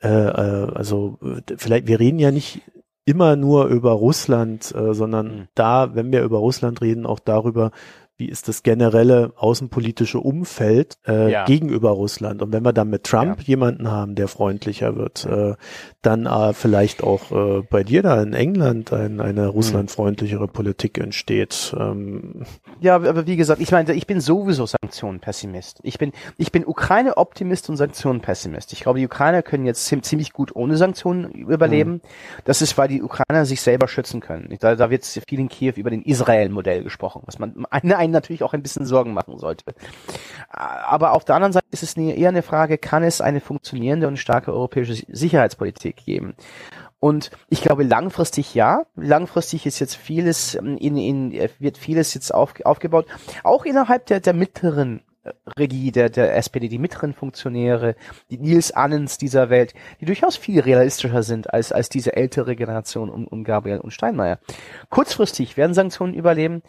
äh, 0.00 0.08
äh, 0.08 0.72
also 0.74 1.18
vielleicht, 1.56 1.86
wir 1.86 2.00
reden 2.00 2.18
ja 2.18 2.30
nicht 2.30 2.62
immer 3.04 3.36
nur 3.36 3.66
über 3.66 3.92
Russland, 3.92 4.74
äh, 4.74 4.92
sondern 4.92 5.26
mhm. 5.26 5.48
da, 5.54 5.94
wenn 5.94 6.12
wir 6.12 6.22
über 6.22 6.38
Russland 6.38 6.82
reden, 6.82 7.06
auch 7.06 7.20
darüber, 7.20 7.70
wie 8.18 8.28
ist 8.28 8.48
das 8.48 8.64
generelle 8.64 9.32
außenpolitische 9.36 10.18
Umfeld 10.18 10.98
äh, 11.06 11.30
ja. 11.30 11.44
gegenüber 11.44 11.90
Russland. 11.90 12.42
Und 12.42 12.52
wenn 12.52 12.64
wir 12.64 12.72
dann 12.72 12.90
mit 12.90 13.04
Trump 13.04 13.38
ja. 13.38 13.44
jemanden 13.46 13.88
haben, 13.90 14.16
der 14.16 14.26
freundlicher 14.26 14.96
wird, 14.96 15.24
äh, 15.24 15.54
dann 16.02 16.26
äh, 16.26 16.52
vielleicht 16.52 17.04
auch 17.04 17.30
äh, 17.30 17.62
bei 17.70 17.84
dir 17.84 18.02
da 18.02 18.20
in 18.20 18.32
England 18.32 18.92
ein, 18.92 19.20
eine 19.20 19.42
mhm. 19.42 19.48
russlandfreundlichere 19.50 20.48
Politik 20.48 20.98
entsteht. 20.98 21.74
Ähm. 21.78 22.44
Ja, 22.80 22.96
aber 22.96 23.26
wie 23.28 23.36
gesagt, 23.36 23.60
ich 23.60 23.70
meine, 23.70 23.92
ich 23.92 24.08
bin 24.08 24.20
sowieso 24.20 24.66
Sanktionenpessimist. 24.66 25.78
Ich 25.84 25.98
bin, 25.98 26.10
ich 26.36 26.50
bin 26.50 26.66
Ukraine-Optimist 26.66 27.70
und 27.70 27.76
Sanktionenpessimist. 27.76 28.72
Ich 28.72 28.80
glaube, 28.80 28.98
die 28.98 29.06
Ukrainer 29.06 29.42
können 29.42 29.64
jetzt 29.64 29.86
ziemlich 29.86 30.32
gut 30.32 30.56
ohne 30.56 30.76
Sanktionen 30.76 31.30
überleben. 31.30 31.92
Mhm. 31.92 32.00
Das 32.44 32.62
ist, 32.62 32.76
weil 32.76 32.88
die 32.88 33.00
Ukrainer 33.00 33.44
sich 33.44 33.60
selber 33.60 33.86
schützen 33.86 34.20
können. 34.20 34.56
Da, 34.58 34.74
da 34.74 34.90
wird 34.90 35.04
viel 35.04 35.38
in 35.38 35.48
Kiew 35.48 35.74
über 35.76 35.90
den 35.90 36.02
Israel-Modell 36.02 36.82
gesprochen, 36.82 37.22
was 37.26 37.38
man 37.38 37.64
eine, 37.70 38.07
einen 38.08 38.12
natürlich 38.12 38.42
auch 38.42 38.54
ein 38.54 38.62
bisschen 38.62 38.86
Sorgen 38.86 39.12
machen 39.12 39.38
sollte. 39.38 39.64
Aber 40.50 41.12
auf 41.12 41.24
der 41.24 41.36
anderen 41.36 41.52
Seite 41.52 41.66
ist 41.70 41.82
es 41.82 41.96
eher 41.96 42.28
eine 42.28 42.42
Frage, 42.42 42.78
kann 42.78 43.02
es 43.02 43.20
eine 43.20 43.40
funktionierende 43.40 44.08
und 44.08 44.18
starke 44.18 44.52
europäische 44.52 44.94
Sicherheitspolitik 45.08 45.96
geben? 46.04 46.34
Und 47.00 47.30
ich 47.48 47.62
glaube 47.62 47.84
langfristig 47.84 48.54
ja. 48.54 48.82
Langfristig 48.96 49.66
ist 49.66 49.78
jetzt 49.78 49.94
vieles 49.94 50.54
in, 50.54 50.96
in 50.96 51.32
wird 51.58 51.78
vieles 51.78 52.12
jetzt 52.14 52.34
auf, 52.34 52.54
aufgebaut, 52.64 53.06
auch 53.44 53.64
innerhalb 53.64 54.06
der 54.06 54.20
der 54.20 54.34
mittleren 54.34 55.02
Regie 55.58 55.92
der, 55.92 56.10
der 56.10 56.36
SPD, 56.36 56.68
die 56.68 56.78
mittleren 56.78 57.12
Funktionäre, 57.12 57.96
die 58.30 58.38
Nils 58.38 58.72
Annens 58.72 59.18
dieser 59.18 59.50
Welt, 59.50 59.74
die 60.00 60.06
durchaus 60.06 60.36
viel 60.36 60.60
realistischer 60.60 61.22
sind 61.22 61.52
als, 61.52 61.72
als 61.72 61.88
diese 61.88 62.16
ältere 62.16 62.56
Generation 62.56 63.10
um, 63.10 63.26
um 63.26 63.44
Gabriel 63.44 63.78
und 63.78 63.92
Steinmeier. 63.92 64.38
Kurzfristig 64.90 65.56
werden 65.56 65.74
Sanktionen 65.74 66.14
überleben 66.14 66.62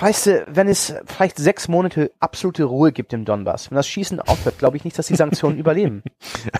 weißt 0.00 0.26
du, 0.26 0.46
wenn 0.48 0.68
es 0.68 0.94
vielleicht 1.06 1.38
sechs 1.38 1.68
Monate 1.68 2.12
absolute 2.20 2.64
Ruhe 2.64 2.92
gibt 2.92 3.12
im 3.12 3.24
Donbass, 3.24 3.70
wenn 3.70 3.76
das 3.76 3.88
Schießen 3.88 4.20
aufhört, 4.20 4.58
glaube 4.58 4.76
ich 4.76 4.84
nicht, 4.84 4.98
dass 4.98 5.06
die 5.06 5.16
Sanktionen 5.16 5.58
überleben. 5.58 6.02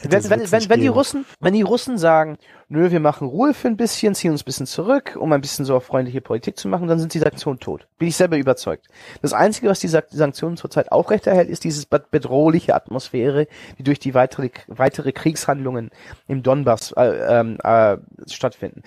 wenn, 0.03 0.29
wenn, 0.31 0.53
wenn, 0.53 0.69
wenn 0.69 0.81
die 0.81 0.89
Russen, 0.89 1.25
wenn 1.41 1.55
die 1.55 1.63
Russen 1.63 1.99
sagen, 1.99 2.39
nö, 2.69 2.91
wir 2.91 3.01
machen 3.01 3.29
Ruhe 3.29 3.55
für 3.55 3.69
ein 3.69 3.77
bisschen, 3.77 4.15
ziehen 4.15 4.33
uns 4.33 4.43
ein 4.43 4.45
bisschen 4.45 4.67
zurück, 4.67 5.17
um 5.19 5.33
ein 5.33 5.41
bisschen 5.41 5.65
so 5.65 5.77
auf 5.77 5.85
freundliche 5.85 6.21
Politik 6.21 6.59
zu 6.59 6.69
machen, 6.69 6.89
dann 6.89 6.99
sind 6.99 7.15
die 7.15 7.19
Sanktionen 7.19 7.61
tot. 7.61 7.87
Bin 7.99 8.09
ich 8.09 8.17
selber 8.17 8.37
überzeugt. 8.37 8.87
Das 9.23 9.33
Einzige, 9.33 9.69
was 9.69 9.81
die 9.81 9.89
Sanktionen 9.89 10.57
zurzeit 10.57 10.93
aufrechterhält, 10.93 11.49
ist 11.49 11.65
diese 11.65 11.87
bedrohliche 11.87 12.75
Atmosphäre, 12.75 13.47
die 13.79 13.83
durch 13.83 13.99
die 13.99 14.15
weitere, 14.15 14.51
weitere 14.67 15.13
Kriegshandlungen 15.13 15.91
im 16.29 16.43
Donbass 16.43 16.93
äh, 16.97 17.41
äh, 17.41 17.99
stattfinden. 18.27 18.83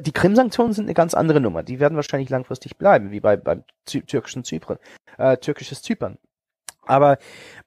Die 0.00 0.12
Krim-Sanktionen 0.12 0.72
sind 0.72 0.84
eine 0.84 0.94
ganz 0.94 1.14
andere 1.14 1.40
Nummer. 1.40 1.62
Die 1.62 1.80
werden 1.80 1.96
wahrscheinlich 1.96 2.30
langfristig 2.30 2.76
bleiben, 2.76 3.10
wie 3.10 3.20
bei, 3.20 3.36
beim 3.36 3.64
türkischen 3.84 4.44
Zypern, 4.44 4.78
äh, 5.18 5.36
türkisches 5.36 5.82
Zypern. 5.82 6.18
Aber 6.86 7.18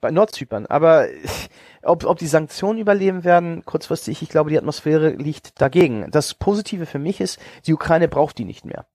bei 0.01 0.11
Nordzypern. 0.11 0.65
Aber 0.65 1.07
ob, 1.83 2.05
ob 2.05 2.17
die 2.17 2.27
Sanktionen 2.27 2.79
überleben 2.79 3.23
werden, 3.23 3.63
kurzfristig, 3.65 4.21
ich 4.21 4.29
glaube, 4.29 4.49
die 4.49 4.57
Atmosphäre 4.57 5.09
liegt 5.09 5.61
dagegen. 5.61 6.09
Das 6.11 6.33
Positive 6.33 6.85
für 6.85 6.99
mich 6.99 7.21
ist, 7.21 7.39
die 7.65 7.73
Ukraine 7.73 8.07
braucht 8.07 8.37
die 8.37 8.45
nicht 8.45 8.65
mehr. 8.65 8.85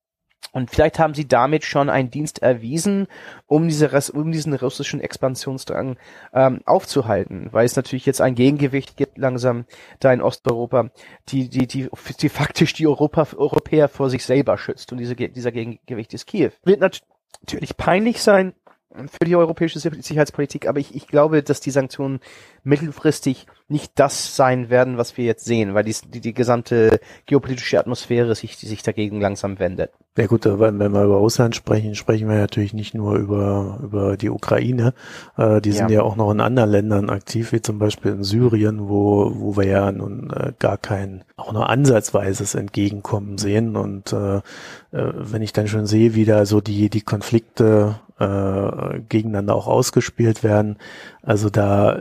Und 0.52 0.70
vielleicht 0.70 0.98
haben 0.98 1.14
sie 1.14 1.26
damit 1.26 1.64
schon 1.64 1.88
einen 1.88 2.10
Dienst 2.10 2.42
erwiesen, 2.42 3.06
um, 3.46 3.68
diese, 3.68 3.88
um 4.12 4.32
diesen 4.32 4.52
russischen 4.54 5.00
Expansionsdrang 5.00 5.96
ähm, 6.34 6.60
aufzuhalten, 6.66 7.48
weil 7.52 7.64
es 7.64 7.74
natürlich 7.74 8.04
jetzt 8.04 8.20
ein 8.20 8.34
Gegengewicht 8.34 8.96
gibt 8.96 9.16
langsam 9.16 9.64
da 9.98 10.12
in 10.12 10.20
Osteuropa, 10.20 10.90
die, 11.28 11.48
die, 11.48 11.66
die, 11.66 11.88
die 12.20 12.28
faktisch 12.28 12.74
die 12.74 12.86
Europa, 12.86 13.28
Europäer 13.34 13.88
vor 13.88 14.10
sich 14.10 14.24
selber 14.24 14.58
schützt. 14.58 14.92
Und 14.92 14.98
diese, 14.98 15.16
dieser 15.16 15.52
Gegengewicht 15.52 16.12
ist 16.12 16.26
Kiew. 16.26 16.50
Wird 16.64 16.80
natürlich 16.80 17.76
peinlich 17.78 18.22
sein, 18.22 18.52
für 18.94 19.24
die 19.24 19.36
europäische 19.36 19.78
Sicherheitspolitik, 19.78 20.68
aber 20.68 20.78
ich, 20.78 20.94
ich 20.94 21.06
glaube, 21.06 21.42
dass 21.42 21.60
die 21.60 21.70
Sanktionen 21.70 22.20
mittelfristig 22.64 23.46
nicht 23.68 23.92
das 23.96 24.36
sein 24.36 24.70
werden, 24.70 24.98
was 24.98 25.16
wir 25.16 25.24
jetzt 25.24 25.44
sehen, 25.44 25.74
weil 25.74 25.84
die, 25.84 25.96
die, 26.08 26.20
die 26.20 26.34
gesamte 26.34 27.00
geopolitische 27.26 27.78
Atmosphäre 27.78 28.34
sich, 28.34 28.56
die 28.58 28.66
sich 28.66 28.82
dagegen 28.82 29.20
langsam 29.20 29.58
wendet. 29.58 29.92
Ja 30.18 30.26
gut, 30.26 30.44
wenn 30.44 30.76
wir 30.76 30.88
über 30.88 31.16
Russland 31.16 31.56
sprechen, 31.56 31.94
sprechen 31.94 32.28
wir 32.28 32.36
natürlich 32.36 32.74
nicht 32.74 32.92
nur 32.92 33.16
über, 33.16 33.78
über 33.82 34.18
die 34.18 34.28
Ukraine. 34.28 34.92
Äh, 35.38 35.62
die 35.62 35.72
sind 35.72 35.90
ja. 35.90 36.00
ja 36.00 36.02
auch 36.02 36.16
noch 36.16 36.30
in 36.30 36.40
anderen 36.40 36.70
Ländern 36.70 37.08
aktiv, 37.08 37.52
wie 37.52 37.62
zum 37.62 37.78
Beispiel 37.78 38.12
in 38.12 38.22
Syrien, 38.22 38.90
wo, 38.90 39.32
wo 39.34 39.56
wir 39.56 39.66
ja 39.66 39.90
nun 39.90 40.30
äh, 40.30 40.52
gar 40.58 40.76
kein, 40.76 41.24
auch 41.36 41.52
nur 41.54 41.70
ansatzweises 41.70 42.54
Entgegenkommen 42.54 43.38
sehen. 43.38 43.74
Und 43.74 44.12
äh, 44.12 44.36
äh, 44.36 44.42
wenn 44.90 45.40
ich 45.40 45.54
dann 45.54 45.66
schon 45.66 45.86
sehe, 45.86 46.14
wie 46.14 46.26
da 46.26 46.44
so 46.44 46.60
die, 46.60 46.90
die 46.90 47.00
Konflikte 47.00 47.98
äh, 48.22 49.00
gegeneinander 49.08 49.54
auch 49.54 49.66
ausgespielt 49.66 50.44
werden. 50.44 50.76
Also 51.22 51.50
da, 51.50 51.98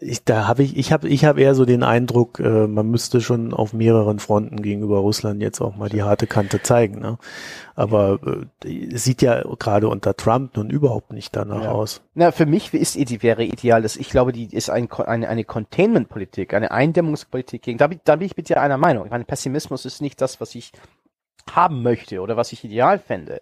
ich, 0.00 0.24
da 0.24 0.46
habe 0.46 0.62
ich, 0.62 0.76
ich 0.76 0.92
habe, 0.92 1.08
ich 1.08 1.24
habe 1.24 1.40
eher 1.40 1.54
so 1.54 1.64
den 1.64 1.82
Eindruck, 1.82 2.40
äh, 2.40 2.66
man 2.66 2.90
müsste 2.90 3.20
schon 3.20 3.54
auf 3.54 3.72
mehreren 3.72 4.18
Fronten 4.18 4.60
gegenüber 4.60 4.98
Russland 4.98 5.40
jetzt 5.40 5.60
auch 5.60 5.76
mal 5.76 5.88
die 5.88 6.02
harte 6.02 6.26
Kante 6.26 6.62
zeigen. 6.62 7.00
Ne? 7.00 7.16
Aber 7.74 8.18
äh, 8.64 8.96
sieht 8.96 9.22
ja 9.22 9.42
gerade 9.58 9.88
unter 9.88 10.14
Trump 10.14 10.56
nun 10.56 10.68
überhaupt 10.68 11.12
nicht 11.12 11.34
danach 11.34 11.62
ja. 11.62 11.70
aus. 11.70 12.02
Na, 12.14 12.30
für 12.30 12.46
mich 12.46 12.74
ist 12.74 12.96
die 12.96 13.22
wäre 13.22 13.44
ideal, 13.44 13.80
dass 13.82 13.96
ich 13.96 14.10
glaube, 14.10 14.32
die 14.32 14.54
ist 14.54 14.68
ein, 14.68 14.90
eine, 14.90 15.28
eine 15.28 15.44
Containment-Politik, 15.44 16.52
eine 16.52 16.70
Eindämmungspolitik 16.70 17.62
gegen. 17.62 17.78
Da, 17.78 17.88
da 17.88 18.16
bin 18.16 18.26
ich 18.26 18.36
mit 18.36 18.48
dir 18.48 18.60
einer 18.60 18.78
Meinung. 18.78 19.06
Ich 19.06 19.10
meine, 19.10 19.24
Pessimismus 19.24 19.86
ist 19.86 20.02
nicht 20.02 20.20
das, 20.20 20.40
was 20.40 20.54
ich 20.54 20.72
haben 21.50 21.82
möchte 21.82 22.20
oder 22.20 22.36
was 22.36 22.52
ich 22.52 22.62
ideal 22.64 22.98
fände. 22.98 23.40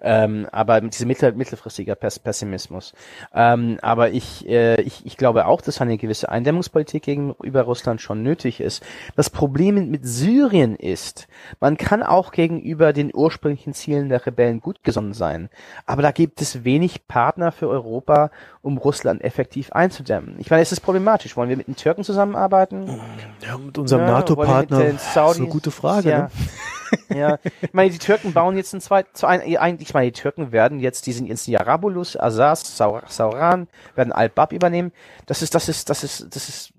Ähm, 0.00 0.46
aber 0.52 0.80
mit 0.80 0.94
diesem 0.94 1.08
mittel, 1.08 1.32
mittelfristiger 1.32 1.94
Pessimismus. 1.94 2.92
Ähm, 3.34 3.78
aber 3.82 4.10
ich, 4.10 4.48
äh, 4.48 4.80
ich, 4.82 5.04
ich 5.04 5.16
glaube 5.16 5.46
auch, 5.46 5.60
dass 5.60 5.80
eine 5.80 5.98
gewisse 5.98 6.28
Eindämmungspolitik 6.28 7.02
gegenüber 7.02 7.62
Russland 7.62 8.00
schon 8.00 8.22
nötig 8.22 8.60
ist. 8.60 8.84
Das 9.16 9.30
Problem 9.30 9.90
mit 9.90 10.06
Syrien 10.06 10.76
ist, 10.76 11.26
man 11.60 11.76
kann 11.76 12.02
auch 12.02 12.32
gegenüber 12.32 12.92
den 12.92 13.10
ursprünglichen 13.14 13.74
Zielen 13.74 14.08
der 14.08 14.24
Rebellen 14.24 14.60
gut 14.60 14.84
gesonnen 14.84 15.14
sein. 15.14 15.48
Aber 15.86 16.02
da 16.02 16.12
gibt 16.12 16.40
es 16.40 16.64
wenig 16.64 17.08
Partner 17.08 17.52
für 17.52 17.68
Europa, 17.68 18.30
um 18.62 18.78
Russland 18.78 19.22
effektiv 19.22 19.72
einzudämmen. 19.72 20.36
Ich 20.38 20.50
meine, 20.50 20.62
es 20.62 20.72
ist 20.72 20.80
problematisch. 20.80 21.36
Wollen 21.36 21.48
wir 21.48 21.56
mit 21.56 21.68
den 21.68 21.76
Türken 21.76 22.04
zusammenarbeiten? 22.04 23.00
Ja, 23.46 23.58
mit 23.58 23.76
unserem 23.78 24.02
ja, 24.02 24.12
NATO-Partner. 24.12 24.92
Das 24.92 25.08
ist 25.08 25.16
eine 25.16 25.48
gute 25.48 25.70
Frage. 25.70 26.10
Ja. 26.10 26.18
Ne? 26.18 26.30
ja, 27.14 27.38
ich 27.60 27.72
meine, 27.72 27.90
die 27.90 27.98
Türken 27.98 28.32
bauen 28.32 28.56
jetzt 28.56 28.74
ein 28.74 28.80
zwei, 28.80 29.02
zu 29.02 29.26
ein, 29.26 29.42
ich 29.80 29.94
meine, 29.94 30.06
die 30.06 30.20
Türken 30.20 30.52
werden 30.52 30.80
jetzt, 30.80 31.06
die 31.06 31.12
sind 31.12 31.26
jetzt 31.26 31.46
in 31.48 31.54
Jarabulus, 31.54 32.16
Azaz, 32.16 32.76
Sauran, 32.76 33.68
werden 33.94 34.12
Al-Bab 34.12 34.52
übernehmen. 34.52 34.92
Das 35.26 35.42
ist, 35.42 35.54
das 35.54 35.68
ist, 35.68 35.90
das 35.90 36.04
ist, 36.04 36.34
das 36.34 36.48
ist, 36.48 36.72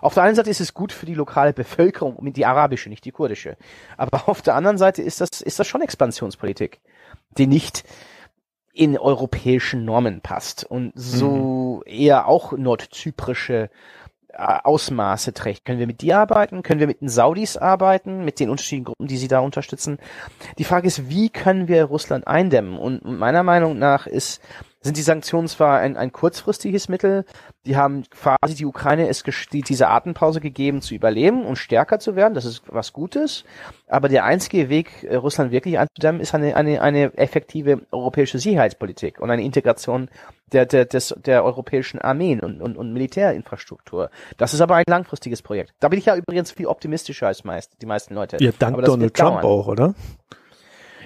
auf 0.00 0.14
der 0.14 0.22
einen 0.22 0.34
Seite 0.34 0.50
ist 0.50 0.60
es 0.60 0.74
gut 0.74 0.92
für 0.92 1.06
die 1.06 1.14
lokale 1.14 1.52
Bevölkerung, 1.52 2.32
die 2.32 2.46
arabische, 2.46 2.88
nicht 2.88 3.04
die 3.04 3.12
kurdische. 3.12 3.56
Aber 3.96 4.28
auf 4.28 4.42
der 4.42 4.54
anderen 4.54 4.78
Seite 4.78 5.02
ist 5.02 5.20
das, 5.20 5.40
ist 5.40 5.58
das 5.58 5.66
schon 5.66 5.82
Expansionspolitik, 5.82 6.80
die 7.36 7.46
nicht 7.46 7.84
in 8.72 8.96
europäischen 8.96 9.84
Normen 9.84 10.20
passt 10.20 10.64
und 10.64 10.92
so 10.94 11.82
mhm. 11.84 11.92
eher 11.92 12.28
auch 12.28 12.52
nordzyprische 12.52 13.68
Ausmaße 14.36 15.32
trägt. 15.32 15.64
Können 15.64 15.78
wir 15.78 15.86
mit 15.86 16.02
dir 16.02 16.18
arbeiten? 16.18 16.62
Können 16.62 16.80
wir 16.80 16.86
mit 16.86 17.00
den 17.00 17.08
Saudis 17.08 17.56
arbeiten? 17.56 18.24
Mit 18.24 18.40
den 18.40 18.50
unterschiedlichen 18.50 18.84
Gruppen, 18.84 19.06
die 19.06 19.16
sie 19.16 19.28
da 19.28 19.40
unterstützen? 19.40 19.98
Die 20.58 20.64
Frage 20.64 20.86
ist, 20.86 21.08
wie 21.08 21.30
können 21.30 21.68
wir 21.68 21.84
Russland 21.84 22.26
eindämmen? 22.26 22.78
Und 22.78 23.04
meiner 23.04 23.42
Meinung 23.42 23.78
nach 23.78 24.06
ist 24.06 24.40
sind 24.82 24.96
die 24.96 25.02
Sanktionen 25.02 25.46
zwar 25.46 25.80
ein, 25.80 25.96
ein 25.96 26.10
kurzfristiges 26.10 26.88
Mittel, 26.88 27.24
die 27.66 27.76
haben 27.76 28.04
quasi 28.08 28.54
die 28.54 28.64
Ukraine 28.64 29.08
es 29.08 29.22
die, 29.52 29.60
diese 29.60 29.88
Atempause 29.88 30.40
gegeben, 30.40 30.80
zu 30.80 30.94
überleben 30.94 31.44
und 31.44 31.56
stärker 31.56 31.98
zu 31.98 32.16
werden, 32.16 32.32
das 32.34 32.46
ist 32.46 32.62
was 32.66 32.92
Gutes, 32.92 33.44
aber 33.88 34.08
der 34.08 34.24
einzige 34.24 34.70
Weg, 34.70 35.04
äh, 35.04 35.16
Russland 35.16 35.52
wirklich 35.52 35.78
einzudämmen, 35.78 36.20
ist 36.22 36.34
eine, 36.34 36.56
eine, 36.56 36.80
eine 36.80 37.16
effektive 37.18 37.82
europäische 37.90 38.38
Sicherheitspolitik 38.38 39.20
und 39.20 39.30
eine 39.30 39.42
Integration 39.42 40.08
der, 40.52 40.64
der, 40.66 40.86
des, 40.86 41.14
der 41.24 41.44
europäischen 41.44 42.00
Armeen 42.00 42.40
und, 42.40 42.62
und, 42.62 42.76
und 42.76 42.92
Militärinfrastruktur. 42.92 44.10
Das 44.38 44.54
ist 44.54 44.62
aber 44.62 44.76
ein 44.76 44.84
langfristiges 44.88 45.42
Projekt. 45.42 45.74
Da 45.80 45.88
bin 45.88 45.98
ich 45.98 46.06
ja 46.06 46.16
übrigens 46.16 46.52
viel 46.52 46.66
optimistischer 46.66 47.26
als 47.26 47.44
meist, 47.44 47.72
die 47.82 47.86
meisten 47.86 48.14
Leute. 48.14 48.38
Ja, 48.40 48.50
dank 48.58 48.82
Donald 48.82 49.14
Trump 49.14 49.44
auch, 49.44 49.66
oder? 49.66 49.94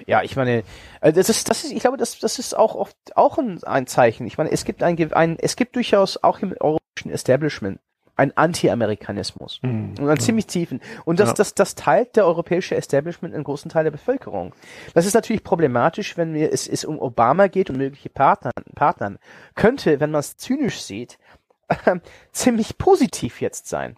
Ja, 0.07 0.21
ich 0.21 0.35
meine, 0.35 0.63
äh, 1.01 1.13
das 1.13 1.29
ist, 1.29 1.49
das 1.49 1.63
ist, 1.63 1.71
ich 1.71 1.79
glaube, 1.79 1.97
das, 1.97 2.19
das 2.19 2.39
ist 2.39 2.55
auch 2.55 2.75
oft 2.75 2.95
auch 3.15 3.37
ein, 3.37 3.63
ein 3.63 3.87
Zeichen. 3.87 4.27
Ich 4.27 4.37
meine, 4.37 4.51
es 4.51 4.65
gibt 4.65 4.83
ein, 4.83 5.13
ein, 5.13 5.37
es 5.39 5.55
gibt 5.55 5.75
durchaus 5.75 6.23
auch 6.23 6.39
im 6.39 6.55
europäischen 6.59 7.09
Establishment 7.09 7.79
ein 8.17 8.35
Anti-Amerikanismus 8.35 9.59
mhm. 9.61 9.95
und 9.99 10.07
einen 10.07 10.19
ziemlich 10.19 10.47
tiefen. 10.47 10.79
Und 11.03 11.19
das, 11.19 11.29
ja. 11.29 11.33
das, 11.35 11.53
das 11.53 11.75
teilt 11.75 12.15
der 12.15 12.25
europäische 12.25 12.75
Establishment 12.75 13.33
einen 13.33 13.43
großen 13.43 13.69
Teil 13.69 13.83
der 13.83 13.91
Bevölkerung. 13.91 14.53
Das 14.93 15.05
ist 15.05 15.13
natürlich 15.13 15.43
problematisch, 15.43 16.15
wenn 16.17 16.33
wir, 16.33 16.51
es, 16.53 16.67
es 16.67 16.85
um 16.85 16.99
Obama 16.99 17.47
geht 17.47 17.69
und 17.69 17.77
mögliche 17.77 18.09
Partner, 18.09 18.51
Partnern. 18.73 19.17
Könnte, 19.55 19.99
wenn 19.99 20.11
man 20.11 20.19
es 20.19 20.37
zynisch 20.37 20.81
sieht, 20.81 21.17
äh, 21.67 21.99
ziemlich 22.31 22.77
positiv 22.77 23.41
jetzt 23.41 23.67
sein. 23.67 23.97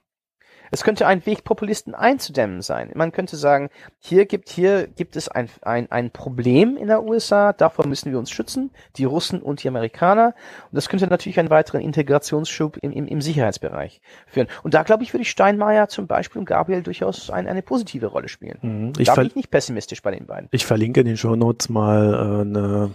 Es 0.71 0.83
könnte 0.83 1.07
ein 1.07 1.25
Weg, 1.25 1.43
Populisten 1.43 1.95
einzudämmen 1.95 2.62
sein. 2.62 2.91
Man 2.95 3.12
könnte 3.12 3.36
sagen, 3.36 3.69
hier 4.00 4.25
gibt, 4.25 4.50
hier 4.50 4.88
gibt 4.88 5.15
es 5.15 5.27
ein, 5.29 5.50
ein, 5.62 5.91
ein 5.91 6.12
Problem 6.12 6.77
in 6.77 6.88
der 6.88 7.03
USA, 7.03 7.53
davor 7.53 7.88
müssen 7.88 8.12
wir 8.12 8.19
uns 8.19 8.31
schützen, 8.31 8.71
die 8.97 9.05
Russen 9.05 9.41
und 9.41 9.63
die 9.63 9.67
Amerikaner. 9.67 10.33
Und 10.71 10.75
das 10.75 10.89
könnte 10.89 11.07
natürlich 11.07 11.39
einen 11.39 11.50
weiteren 11.50 11.81
Integrationsschub 11.81 12.77
im, 12.81 12.91
im, 12.91 13.07
im 13.07 13.21
Sicherheitsbereich 13.21 14.01
führen. 14.27 14.47
Und 14.63 14.74
da, 14.74 14.83
glaube 14.83 15.03
ich, 15.03 15.13
würde 15.13 15.24
ich 15.24 15.31
Steinmeier 15.31 15.88
zum 15.88 16.07
Beispiel 16.07 16.39
und 16.39 16.45
Gabriel 16.45 16.83
durchaus 16.83 17.29
ein, 17.29 17.47
eine 17.47 17.62
positive 17.62 18.07
Rolle 18.07 18.27
spielen. 18.27 18.59
Mhm. 18.62 18.93
Ich 18.97 19.07
da 19.07 19.15
bin 19.15 19.27
ich 19.27 19.36
nicht 19.36 19.51
pessimistisch 19.51 20.01
bei 20.01 20.12
den 20.12 20.25
beiden. 20.25 20.50
Ich 20.51 20.65
verlinke 20.65 21.01
in 21.01 21.05
den 21.05 21.17
Show 21.17 21.36
Notes 21.36 21.69
mal 21.69 22.13
äh, 22.13 22.41
eine 22.41 22.91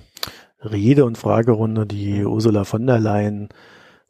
Rede- 0.64 1.04
und 1.04 1.18
Fragerunde, 1.18 1.86
die 1.86 2.24
Ursula 2.24 2.64
von 2.64 2.86
der 2.86 2.98
Leyen 2.98 3.48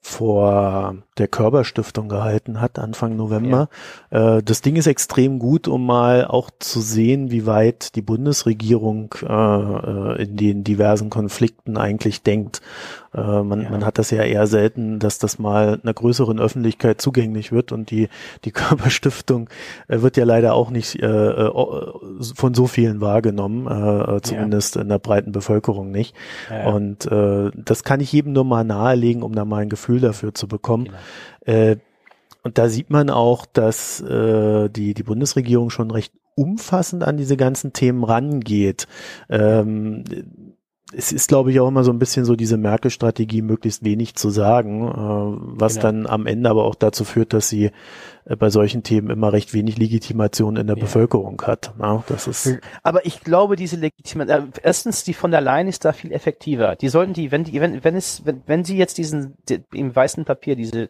vor 0.05 0.97
der 1.17 1.29
Körperstiftung 1.29 2.09
gehalten 2.09 2.61
hat, 2.61 2.81
Anfang 2.81 3.15
November. 3.15 3.69
Ja. 4.11 4.37
Äh, 4.39 4.43
das 4.43 4.61
Ding 4.61 4.75
ist 4.75 4.89
extrem 4.89 5.39
gut, 5.39 5.69
um 5.69 5.87
mal 5.87 6.27
auch 6.27 6.51
zu 6.59 6.81
sehen, 6.81 7.31
wie 7.31 7.47
weit 7.47 7.95
die 7.95 8.03
Bundesregierung 8.03 9.15
äh, 9.23 9.33
äh 9.33 10.23
in 10.23 10.37
den 10.37 10.65
diversen 10.65 11.09
Konflikten 11.09 11.77
eigentlich 11.77 12.23
denkt. 12.23 12.61
Äh, 13.15 13.43
man, 13.43 13.63
ja. 13.63 13.71
man 13.71 13.85
hat 13.85 13.99
das 13.99 14.11
ja 14.11 14.23
eher 14.23 14.47
selten, 14.47 14.99
dass 14.99 15.19
das 15.19 15.39
mal 15.39 15.79
einer 15.83 15.95
größeren 15.95 16.41
Öffentlichkeit 16.41 17.01
zugänglich 17.01 17.53
wird 17.53 17.73
und 17.73 17.91
die, 17.91 18.09
die 18.45 18.51
Körperstiftung 18.53 19.49
äh, 19.89 20.01
wird 20.01 20.17
ja 20.17 20.25
leider 20.25 20.55
auch 20.55 20.71
nicht 20.71 21.03
äh, 21.03 21.07
äh 21.07 21.53
von 22.35 22.55
so 22.55 22.67
vielen 22.67 23.01
wahrgenommen, 23.01 23.67
äh, 23.67 24.21
zumindest 24.23 24.77
ja. 24.77 24.83
in 24.83 24.89
der 24.89 24.99
breiten 24.99 25.33
Bevölkerung 25.33 25.91
nicht. 25.91 26.15
Ja, 26.51 26.71
und 26.71 27.07
äh, 27.07 27.51
das 27.55 27.85
kann 27.85 28.01
ich 28.01 28.13
jedem 28.13 28.33
nur 28.33 28.45
mal 28.45 28.65
nahelegen, 28.65 29.23
um 29.23 29.35
da 29.35 29.45
mal 29.45 29.63
ein 29.63 29.69
Gefühl 29.69 30.01
dafür 30.01 30.35
zu 30.35 30.49
bekommen. 30.49 30.91
Genau. 31.45 31.59
Äh, 31.59 31.77
und 32.43 32.59
da 32.59 32.69
sieht 32.69 32.91
man 32.91 33.09
auch, 33.11 33.47
dass 33.47 34.01
äh, 34.01 34.69
die, 34.69 34.95
die 34.95 35.03
Bundesregierung 35.03 35.71
schon 35.71 35.91
recht 35.91 36.13
umfassend 36.35 37.05
an 37.05 37.17
diese 37.17 37.37
ganzen 37.37 37.73
Themen 37.73 38.05
rangeht. 38.05 38.87
Ähm, 39.29 40.05
es 40.97 41.13
ist, 41.13 41.29
glaube 41.29 41.51
ich, 41.51 41.61
auch 41.61 41.69
immer 41.69 41.85
so 41.85 41.93
ein 41.93 41.99
bisschen 41.99 42.25
so 42.25 42.37
diese 42.37 42.57
Merkel-Strategie, 42.57 43.43
möglichst 43.43 43.85
wenig 43.85 44.15
zu 44.15 44.31
sagen, 44.31 44.89
äh, 44.89 44.93
was 45.59 45.75
genau. 45.75 45.83
dann 45.83 46.07
am 46.07 46.27
Ende 46.27 46.51
aber 46.51 46.65
auch 46.65 46.75
dazu 46.75 47.05
führt, 47.05 47.33
dass 47.33 47.49
sie 47.49 47.71
äh, 48.25 48.37
bei 48.37 48.51
solchen 48.51 48.83
Themen 48.83 49.11
immer 49.11 49.33
recht 49.33 49.55
wenig 49.55 49.79
Legitimation 49.79 50.57
in 50.57 50.67
der 50.67 50.77
ja. 50.77 50.83
Bevölkerung 50.83 51.41
hat. 51.43 51.73
Ja, 51.81 52.05
das 52.09 52.27
ist 52.27 52.59
aber 52.83 53.07
ich 53.07 53.21
glaube, 53.21 53.57
diese 53.57 53.77
Legitimation, 53.77 54.49
äh, 54.49 54.61
erstens, 54.63 55.05
die 55.05 55.15
von 55.15 55.31
der 55.31 55.41
Leyen 55.41 55.69
ist 55.69 55.85
da 55.85 55.93
viel 55.93 56.13
effektiver. 56.13 56.77
Die 56.77 56.89
sollten 56.89 57.13
die, 57.13 57.31
wenn 57.33 57.45
die, 57.45 57.61
wenn, 57.61 57.83
wenn 57.85 57.97
es, 57.97 58.25
wenn, 58.25 58.43
wenn 58.47 58.65
sie 58.65 58.77
jetzt 58.77 58.99
diesen, 58.99 59.35
die, 59.49 59.63
im 59.73 59.95
weißen 59.95 60.25
Papier 60.25 60.57
diese 60.57 60.89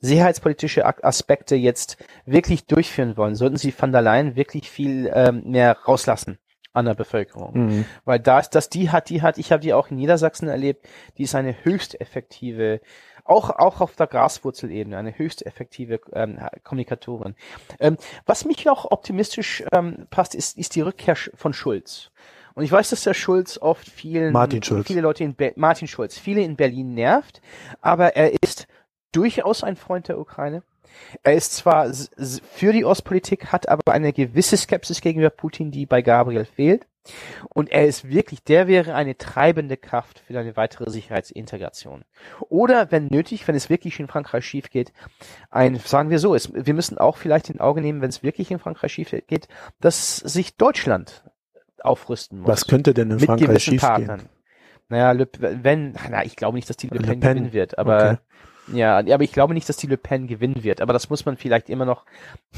sicherheitspolitische 0.00 0.84
Aspekte 1.04 1.56
jetzt 1.56 1.96
wirklich 2.24 2.66
durchführen 2.66 3.16
wollen, 3.16 3.34
sollten 3.34 3.56
sie 3.56 3.72
von 3.72 3.92
der 3.92 4.02
Leyen 4.02 4.36
wirklich 4.36 4.70
viel 4.70 5.10
ähm, 5.12 5.42
mehr 5.46 5.76
rauslassen 5.86 6.38
an 6.76 6.84
der 6.84 6.94
Bevölkerung. 6.94 7.52
Mhm. 7.54 7.84
Weil 8.04 8.20
da 8.20 8.38
ist 8.38 8.50
das, 8.50 8.68
die 8.68 8.90
hat, 8.90 9.08
die 9.08 9.22
hat, 9.22 9.38
ich 9.38 9.50
habe 9.50 9.62
die 9.62 9.72
auch 9.72 9.90
in 9.90 9.96
Niedersachsen 9.96 10.48
erlebt, 10.48 10.86
die 11.16 11.22
ist 11.22 11.34
eine 11.34 11.64
höchst 11.64 12.00
effektive, 12.00 12.80
auch, 13.24 13.50
auch 13.50 13.80
auf 13.80 13.96
der 13.96 14.06
Graswurzelebene, 14.06 14.96
eine 14.96 15.16
höchst 15.16 15.44
effektive 15.46 16.00
ähm, 16.12 16.38
Kommunikatorin. 16.62 17.34
Ähm, 17.80 17.96
was 18.26 18.44
mich 18.44 18.68
auch 18.68 18.90
optimistisch 18.90 19.64
ähm, 19.72 20.06
passt, 20.10 20.34
ist, 20.34 20.58
ist 20.58 20.74
die 20.76 20.82
Rückkehr 20.82 21.16
von 21.34 21.52
Schulz. 21.54 22.10
Und 22.54 22.64
ich 22.64 22.72
weiß, 22.72 22.90
dass 22.90 23.02
der 23.02 23.14
Schulz 23.14 23.58
oft 23.58 23.88
vielen, 23.88 24.32
Martin 24.32 24.62
Schulz. 24.62 24.86
viele 24.86 25.00
Leute 25.00 25.24
in 25.24 25.34
Be 25.34 25.52
Martin 25.56 25.88
Schulz, 25.88 26.18
viele 26.18 26.42
in 26.42 26.56
Berlin 26.56 26.94
nervt, 26.94 27.40
aber 27.80 28.16
er 28.16 28.32
ist 28.42 28.66
durchaus 29.12 29.64
ein 29.64 29.76
Freund 29.76 30.08
der 30.08 30.18
Ukraine. 30.18 30.62
Er 31.22 31.34
ist 31.34 31.54
zwar 31.54 31.92
für 31.92 32.72
die 32.72 32.84
Ostpolitik, 32.84 33.52
hat 33.52 33.68
aber 33.68 33.92
eine 33.92 34.12
gewisse 34.12 34.56
Skepsis 34.56 35.00
gegenüber 35.00 35.30
Putin, 35.30 35.70
die 35.70 35.86
bei 35.86 36.02
Gabriel 36.02 36.44
fehlt. 36.44 36.86
Und 37.50 37.70
er 37.70 37.86
ist 37.86 38.08
wirklich, 38.08 38.42
der 38.42 38.66
wäre 38.66 38.94
eine 38.94 39.16
treibende 39.16 39.76
Kraft 39.76 40.20
für 40.26 40.38
eine 40.38 40.56
weitere 40.56 40.90
Sicherheitsintegration. 40.90 42.04
Oder 42.48 42.90
wenn 42.90 43.06
nötig, 43.06 43.46
wenn 43.46 43.54
es 43.54 43.70
wirklich 43.70 44.00
in 44.00 44.08
Frankreich 44.08 44.44
schief 44.44 44.70
geht, 44.70 44.92
ein, 45.50 45.76
sagen 45.76 46.10
wir 46.10 46.18
so, 46.18 46.34
es, 46.34 46.52
wir 46.52 46.74
müssen 46.74 46.98
auch 46.98 47.16
vielleicht 47.16 47.50
in 47.50 47.60
Auge 47.60 47.80
nehmen, 47.80 48.00
wenn 48.00 48.08
es 48.08 48.22
wirklich 48.22 48.50
in 48.50 48.58
Frankreich 48.58 48.92
schief 48.92 49.14
geht, 49.26 49.48
dass 49.80 50.16
sich 50.16 50.56
Deutschland 50.56 51.24
aufrüsten 51.80 52.40
muss. 52.40 52.48
Was 52.48 52.66
könnte 52.66 52.94
denn 52.94 53.10
in 53.10 53.20
Frankreich 53.20 53.62
schief 53.62 53.82
gehen? 53.96 54.28
Naja, 54.88 55.12
Le, 55.12 55.28
wenn, 55.38 55.94
na, 56.10 56.24
ich 56.24 56.36
glaube 56.36 56.56
nicht, 56.56 56.70
dass 56.70 56.76
die 56.76 56.88
Le 56.88 57.00
Pen, 57.00 57.06
Le 57.06 57.16
Pen. 57.16 57.20
gewinnen 57.20 57.52
wird, 57.52 57.78
aber 57.78 57.96
okay. 57.96 58.16
Ja, 58.72 58.98
aber 58.98 59.22
ich 59.22 59.32
glaube 59.32 59.54
nicht, 59.54 59.68
dass 59.68 59.76
die 59.76 59.86
Le 59.86 59.96
Pen 59.96 60.26
gewinnen 60.26 60.62
wird. 60.62 60.80
Aber 60.80 60.92
das 60.92 61.10
muss 61.10 61.24
man 61.24 61.36
vielleicht 61.36 61.70
immer 61.70 61.84
noch 61.84 62.04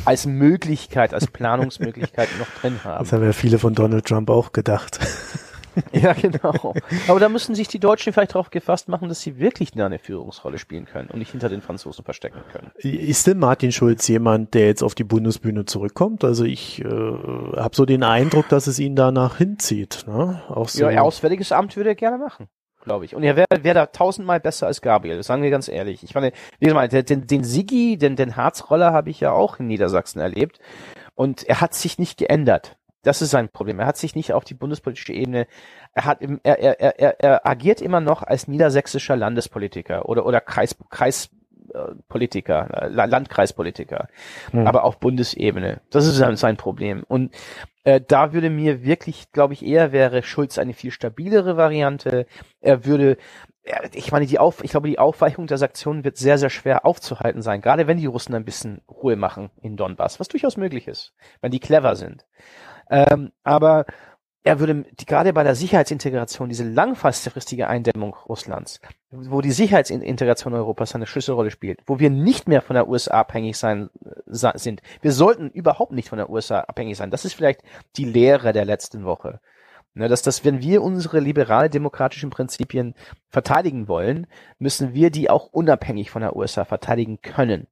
als 0.05 0.27
Möglichkeit, 0.27 1.13
als 1.13 1.27
Planungsmöglichkeit 1.27 2.29
noch 2.39 2.49
drin 2.61 2.81
haben. 2.85 3.05
Das 3.05 3.13
haben 3.13 3.25
ja 3.25 3.33
viele 3.33 3.59
von 3.59 3.75
Donald 3.75 4.07
Trump 4.07 4.31
auch 4.31 4.53
gedacht. 4.53 4.99
ja, 5.93 6.13
genau. 6.15 6.75
Aber 7.09 7.21
da 7.21 7.29
müssen 7.29 7.55
sich 7.55 7.69
die 7.69 7.79
Deutschen 7.79 8.13
vielleicht 8.13 8.35
darauf 8.35 8.51
gefasst 8.51 8.89
machen, 8.89 9.09
dass 9.09 9.21
sie 9.21 9.39
wirklich 9.39 9.79
eine 9.79 9.99
Führungsrolle 9.99 10.59
spielen 10.59 10.87
können 10.87 11.11
und 11.11 11.19
nicht 11.19 11.31
hinter 11.31 11.49
den 11.49 11.61
Franzosen 11.61 12.05
verstecken 12.05 12.41
können. 12.53 12.71
Ist 12.77 13.27
denn 13.27 13.39
Martin 13.39 13.71
Schulz 13.71 14.09
jemand, 14.09 14.55
der 14.55 14.67
jetzt 14.67 14.83
auf 14.83 14.95
die 14.95 15.05
Bundesbühne 15.05 15.67
zurückkommt? 15.67 16.25
Also 16.25 16.45
ich 16.45 16.81
äh, 16.81 16.85
habe 16.85 17.77
so 17.77 17.85
den 17.85 18.03
Eindruck, 18.03 18.49
dass 18.49 18.67
es 18.67 18.79
ihn 18.79 18.97
danach 18.97 19.39
hinzieht. 19.39 20.05
Ne? 20.07 20.43
Auch 20.49 20.69
so. 20.69 20.89
Ja, 20.89 21.03
Auswärtiges 21.03 21.53
Amt 21.53 21.77
würde 21.77 21.91
er 21.91 21.95
gerne 21.95 22.19
machen 22.19 22.49
glaube 22.89 23.05
ich. 23.05 23.15
Und 23.15 23.23
er 23.23 23.37
wäre 23.37 23.47
wär 23.63 23.75
da 23.75 23.87
tausendmal 23.87 24.41
besser 24.41 24.67
als 24.67 24.81
Gabriel, 24.81 25.19
das 25.19 25.27
sagen 25.27 25.43
wir 25.43 25.51
ganz 25.51 25.69
ehrlich. 25.69 26.03
Ich 26.03 26.15
meine, 26.15 26.33
wie 26.59 26.67
gesagt, 26.67 27.11
den, 27.11 27.27
den 27.27 27.45
Sigi, 27.45 27.99
den, 27.99 28.17
den 28.17 28.35
Harzroller 28.35 28.93
habe 28.93 29.11
ich 29.11 29.21
ja 29.21 29.31
auch 29.31 29.61
in 29.61 29.67
Niedersachsen 29.67 30.21
erlebt. 30.21 30.59
Und 31.15 31.45
er 31.45 31.61
hat 31.61 31.75
sich 31.75 31.99
nicht 31.99 32.17
geändert. 32.19 32.77
Das 33.03 33.23
ist 33.23 33.31
sein 33.31 33.49
Problem. 33.49 33.79
Er 33.79 33.87
hat 33.87 33.97
sich 33.97 34.15
nicht 34.15 34.33
auf 34.33 34.45
die 34.45 34.55
bundespolitische 34.55 35.13
Ebene, 35.13 35.47
er 35.93 36.05
hat, 36.05 36.19
er, 36.23 36.59
er, 36.59 36.99
er, 36.99 37.21
er 37.21 37.47
agiert 37.47 37.81
immer 37.81 38.01
noch 38.01 38.23
als 38.23 38.49
niedersächsischer 38.49 39.17
Landespolitiker 39.17 40.09
oder, 40.09 40.27
oder 40.27 40.41
Kreis, 40.41 40.77
Kreis, 40.91 41.31
Politiker, 42.09 42.89
Landkreispolitiker, 42.91 44.09
hm. 44.51 44.67
aber 44.67 44.85
auf 44.85 44.99
Bundesebene. 44.99 45.81
Das 45.91 46.07
ist 46.07 46.17
sein 46.17 46.57
Problem. 46.57 47.05
Und 47.07 47.35
äh, 47.85 48.01
da 48.07 48.33
würde 48.33 48.51
mir 48.51 48.85
wirklich, 48.85 49.33
glaube 49.33 49.55
ich, 49.55 49.65
eher 49.65 49.93
wäre 49.93 50.23
Schulz 50.23 50.59
eine 50.59 50.75
viel 50.75 50.91
stabilere 50.91 51.57
Variante. 51.57 52.27
Er 52.61 52.85
würde, 52.85 53.17
ich 53.93 54.13
meine, 54.13 54.27
die 54.27 54.39
Auf, 54.39 54.63
ich 54.63 54.71
glaube, 54.71 54.89
die 54.89 54.99
Aufweichung 54.99 55.47
der 55.47 55.59
Sanktionen 55.59 56.05
wird 56.05 56.17
sehr, 56.17 56.39
sehr 56.39 56.51
schwer 56.51 56.85
aufzuhalten 56.85 57.43
sein, 57.43 57.61
gerade 57.61 57.87
wenn 57.87 57.99
die 57.99 58.07
Russen 58.07 58.35
ein 58.35 58.45
bisschen 58.45 58.83
Ruhe 58.89 59.17
machen 59.17 59.51
in 59.63 59.77
Donbass, 59.77 60.21
was 60.21 60.29
durchaus 60.29 60.57
möglich 60.57 60.89
ist, 60.89 61.15
wenn 61.41 61.51
die 61.51 61.61
clever 61.61 61.97
sind. 61.97 62.27
Ähm, 62.91 63.33
aber 63.43 63.87
er 64.49 64.61
würde 64.61 64.87
gerade 65.07 65.35
bei 65.35 65.43
der 65.43 65.55
Sicherheitsintegration, 65.55 66.49
diese 66.49 66.65
langfristige 66.65 67.69
Eindämmung 67.69 68.17
Russlands, 68.27 68.81
wo 69.11 69.43
die 69.43 69.53
Sicherheitsintegration 69.53 70.55
Europas 70.55 70.95
eine 70.95 71.07
Schlüsselrolle 71.07 71.51
spielt, 71.51 71.81
wo 71.85 71.99
wir 71.99 72.09
nicht 72.09 72.49
mehr 72.49 72.63
von 72.63 72.73
der 72.73 72.89
USA 72.89 73.21
abhängig 73.21 73.59
sein 73.59 73.91
sind. 74.25 74.81
Wir 75.03 75.13
sollten 75.13 75.51
überhaupt 75.51 75.93
nicht 75.93 76.09
von 76.09 76.17
der 76.17 76.31
USA 76.31 76.61
abhängig 76.61 76.97
sein. 76.97 77.11
Das 77.11 77.27
ist 77.27 77.35
vielleicht 77.35 77.61
die 77.97 78.07
Lehre 78.07 78.55
der 78.55 78.65
letzten 78.65 79.05
Woche. 79.05 79.41
Ne, 79.93 80.09
dass 80.09 80.23
das, 80.23 80.47
wenn 80.47 80.63
wir 80.63 80.83
unsere 80.83 81.21
liberal-demokratischen 81.21 82.31
Prinzipien 82.31 82.95
verteidigen 83.29 83.87
wollen, 83.87 84.29
müssen 84.59 84.95
wir 84.95 85.11
die 85.11 85.29
auch 85.29 85.49
unabhängig 85.53 86.11
von 86.11 86.23
der 86.23 86.37
USA 86.37 86.65
verteidigen 86.65 87.21
können. 87.21 87.67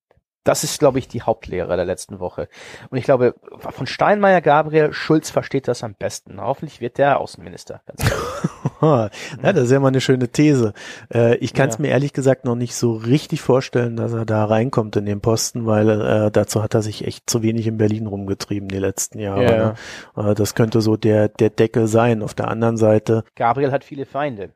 Das 0.47 0.63
ist, 0.63 0.79
glaube 0.79 1.01
ich, 1.01 1.09
die 1.09 1.23
Hauptlehre 1.23 1.75
der 1.75 1.85
letzten 1.85 2.21
Woche. 2.21 2.49
Und 2.89 2.99
ich 2.99 3.05
glaube, 3.05 3.35
von 3.59 3.87
Steinmeier, 3.89 4.41
Gabriel, 4.41 4.93
Schulz 4.93 5.29
versteht 5.29 5.67
das 5.67 5.83
am 5.83 5.95
besten. 5.95 6.41
Hoffentlich 6.41 6.81
wird 6.81 6.99
der 6.99 7.21
Außenminister. 7.21 7.83
ja, 8.81 9.11
das 9.43 9.65
ist 9.65 9.73
ja 9.73 9.81
mal 9.81 9.89
eine 9.89 10.01
schöne 10.01 10.29
These. 10.29 10.73
Äh, 11.13 11.35
ich 11.39 11.53
kann 11.53 11.69
es 11.69 11.79
ja. 11.79 11.83
mir 11.83 11.89
ehrlich 11.89 12.13
gesagt 12.13 12.45
noch 12.45 12.55
nicht 12.55 12.77
so 12.77 12.95
richtig 12.95 13.41
vorstellen, 13.41 13.97
dass 13.97 14.13
er 14.13 14.25
da 14.25 14.45
reinkommt 14.45 14.95
in 14.95 15.05
den 15.05 15.21
Posten, 15.21 15.67
weil 15.67 15.89
äh, 15.91 16.31
dazu 16.31 16.63
hat 16.63 16.75
er 16.75 16.83
sich 16.83 17.05
echt 17.05 17.29
zu 17.29 17.43
wenig 17.43 17.67
in 17.67 17.77
Berlin 17.77 18.07
rumgetrieben 18.07 18.69
die 18.69 18.79
letzten 18.79 19.19
Jahre. 19.19 19.45
Ja. 19.45 19.75
Ne? 20.17 20.31
Äh, 20.31 20.35
das 20.37 20.55
könnte 20.55 20.81
so 20.81 20.97
der, 20.97 21.29
der 21.29 21.51
Deckel 21.51 21.89
sein. 21.89 22.23
Auf 22.23 22.35
der 22.35 22.47
anderen 22.47 22.77
Seite. 22.77 23.25
Gabriel 23.35 23.73
hat 23.73 23.83
viele 23.83 24.07
Feinde. 24.07 24.51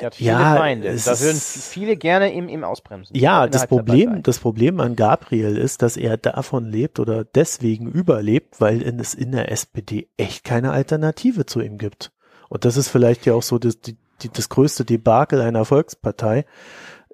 Er 0.00 0.06
hat 0.06 0.14
viele 0.14 0.30
ja, 0.30 0.56
Feinde. 0.56 0.96
Da 1.04 1.20
würden 1.20 1.38
viele 1.38 1.96
gerne 1.96 2.32
ihm, 2.32 2.48
ihm 2.48 2.64
ausbremsen. 2.64 3.16
Ja, 3.16 3.46
das 3.46 3.66
Problem, 3.66 4.22
das 4.22 4.38
Problem 4.38 4.80
an 4.80 4.96
Gabriel 4.96 5.56
ist, 5.56 5.82
dass 5.82 5.96
er 5.96 6.16
davon 6.16 6.64
lebt 6.70 6.98
oder 6.98 7.24
deswegen 7.24 7.90
überlebt, 7.90 8.60
weil 8.60 8.82
es 8.82 9.14
in 9.14 9.32
der 9.32 9.50
SPD 9.50 10.08
echt 10.16 10.44
keine 10.44 10.72
Alternative 10.72 11.46
zu 11.46 11.60
ihm 11.60 11.78
gibt. 11.78 12.12
Und 12.48 12.64
das 12.64 12.76
ist 12.76 12.88
vielleicht 12.88 13.26
ja 13.26 13.34
auch 13.34 13.42
so 13.42 13.58
das, 13.58 13.80
die, 13.80 13.96
die, 14.22 14.28
das 14.28 14.48
größte 14.48 14.84
Debakel 14.84 15.40
einer 15.40 15.64
Volkspartei. 15.64 16.44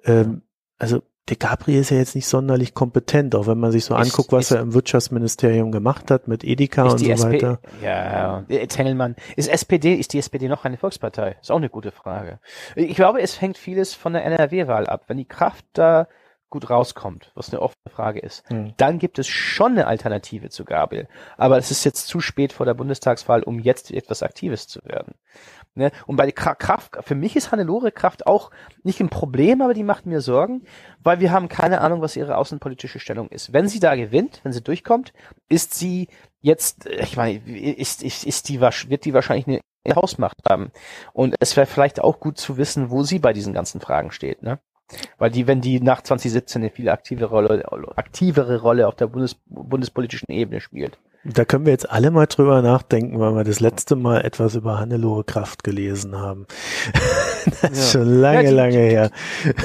Ähm, 0.03 0.43
also 0.77 1.01
der 1.29 1.37
Gabriel 1.37 1.79
ist 1.79 1.89
ja 1.89 1.97
jetzt 1.97 2.15
nicht 2.15 2.27
sonderlich 2.27 2.73
kompetent, 2.73 3.33
auch 3.35 3.47
wenn 3.47 3.57
man 3.57 3.71
sich 3.71 3.85
so 3.85 3.95
ist, 3.95 4.11
anguckt, 4.11 4.33
was 4.33 4.51
er 4.51 4.59
im 4.61 4.73
Wirtschaftsministerium 4.73 5.71
gemacht 5.71 6.11
hat 6.11 6.27
mit 6.27 6.43
Edeka 6.43 6.83
und 6.83 6.97
so 6.97 7.05
SP 7.07 7.39
weiter. 7.39 7.59
Ja, 7.81 8.41
Tengelmann. 8.67 9.15
Ist 9.37 9.47
SPD, 9.47 9.93
ist 9.93 10.11
die 10.11 10.19
SPD 10.19 10.49
noch 10.49 10.65
eine 10.65 10.77
Volkspartei? 10.77 11.37
Ist 11.41 11.49
auch 11.49 11.57
eine 11.57 11.69
gute 11.69 11.91
Frage. 11.91 12.39
Ich 12.75 12.95
glaube, 12.95 13.21
es 13.21 13.39
hängt 13.39 13.57
vieles 13.57 13.93
von 13.93 14.13
der 14.13 14.25
NRW-Wahl 14.25 14.87
ab. 14.87 15.05
Wenn 15.07 15.17
die 15.17 15.27
Kraft 15.27 15.65
da 15.73 16.07
gut 16.53 16.69
rauskommt, 16.69 17.31
was 17.33 17.49
eine 17.49 17.63
offene 17.63 17.89
Frage 17.89 18.19
ist, 18.19 18.47
hm. 18.47 18.75
dann 18.77 18.99
gibt 18.99 19.17
es 19.17 19.27
schon 19.27 19.71
eine 19.71 19.87
Alternative 19.87 20.49
zu 20.49 20.65
Gabriel. 20.65 21.07
Aber 21.35 21.57
es 21.57 21.71
ist 21.71 21.83
jetzt 21.83 22.05
zu 22.05 22.19
spät 22.19 22.53
vor 22.53 22.67
der 22.67 22.75
Bundestagswahl, 22.75 23.41
um 23.41 23.59
jetzt 23.59 23.89
etwas 23.91 24.21
Aktives 24.21 24.67
zu 24.67 24.79
werden. 24.85 25.15
Ne? 25.73 25.91
Und 26.05 26.17
bei 26.17 26.25
der 26.25 26.33
Kraft, 26.33 26.99
für 27.01 27.15
mich 27.15 27.35
ist 27.35 27.51
Hannelore 27.51 27.91
Kraft 27.91 28.27
auch 28.27 28.51
nicht 28.83 28.99
ein 28.99 29.09
Problem, 29.09 29.63
aber 29.63 29.73
die 29.73 29.83
macht 29.83 30.05
mir 30.05 30.21
Sorgen, 30.21 30.61
weil 30.99 31.19
wir 31.19 31.31
haben 31.31 31.47
keine 31.49 31.81
Ahnung, 31.81 32.01
was 32.01 32.15
ihre 32.15 32.37
außenpolitische 32.37 32.99
Stellung 32.99 33.29
ist. 33.29 33.51
Wenn 33.51 33.67
sie 33.67 33.79
da 33.79 33.95
gewinnt, 33.95 34.39
wenn 34.43 34.53
sie 34.53 34.61
durchkommt, 34.61 35.11
ist 35.49 35.73
sie 35.73 36.07
jetzt, 36.39 36.85
ich 36.85 37.17
meine, 37.17 37.39
ist, 37.39 38.03
ist, 38.03 38.25
ist 38.25 38.47
die, 38.47 38.61
wird 38.61 39.05
die 39.05 39.15
wahrscheinlich 39.15 39.47
eine 39.47 39.95
Hausmacht 39.95 40.37
haben. 40.47 40.71
Und 41.13 41.33
es 41.39 41.57
wäre 41.57 41.65
vielleicht 41.65 41.99
auch 41.99 42.19
gut 42.19 42.37
zu 42.37 42.57
wissen, 42.57 42.91
wo 42.91 43.01
sie 43.01 43.17
bei 43.17 43.33
diesen 43.33 43.53
ganzen 43.53 43.81
Fragen 43.81 44.11
steht, 44.11 44.43
ne? 44.43 44.59
Weil 45.17 45.31
die, 45.31 45.47
wenn 45.47 45.61
die 45.61 45.79
nach 45.79 46.01
2017 46.01 46.61
eine 46.61 46.71
viel 46.71 46.89
aktivere 46.89 47.27
Rolle, 47.29 47.97
aktivere 47.97 48.61
Rolle 48.61 48.87
auf 48.87 48.95
der 48.95 49.07
Bundes, 49.07 49.35
bundespolitischen 49.47 50.29
Ebene 50.29 50.61
spielt. 50.61 50.97
Da 51.25 51.45
können 51.45 51.65
wir 51.65 51.71
jetzt 51.71 51.89
alle 51.89 52.11
mal 52.11 52.25
drüber 52.25 52.61
nachdenken, 52.61 53.17
weil 53.17 53.33
wir 53.33 53.45
das 53.45 53.61
letzte 53.61 53.95
Mal 53.95 54.25
etwas 54.25 54.55
über 54.55 54.77
Hannelore 54.77 55.23
Kraft 55.23 55.63
gelesen 55.63 56.17
haben. 56.17 56.47
das 57.61 57.71
ist 57.71 57.93
ja. 57.93 57.99
schon 58.01 58.19
lange, 58.19 58.43
ja, 58.43 58.49
die, 58.49 58.55
lange 58.55 58.77
her. 58.77 59.11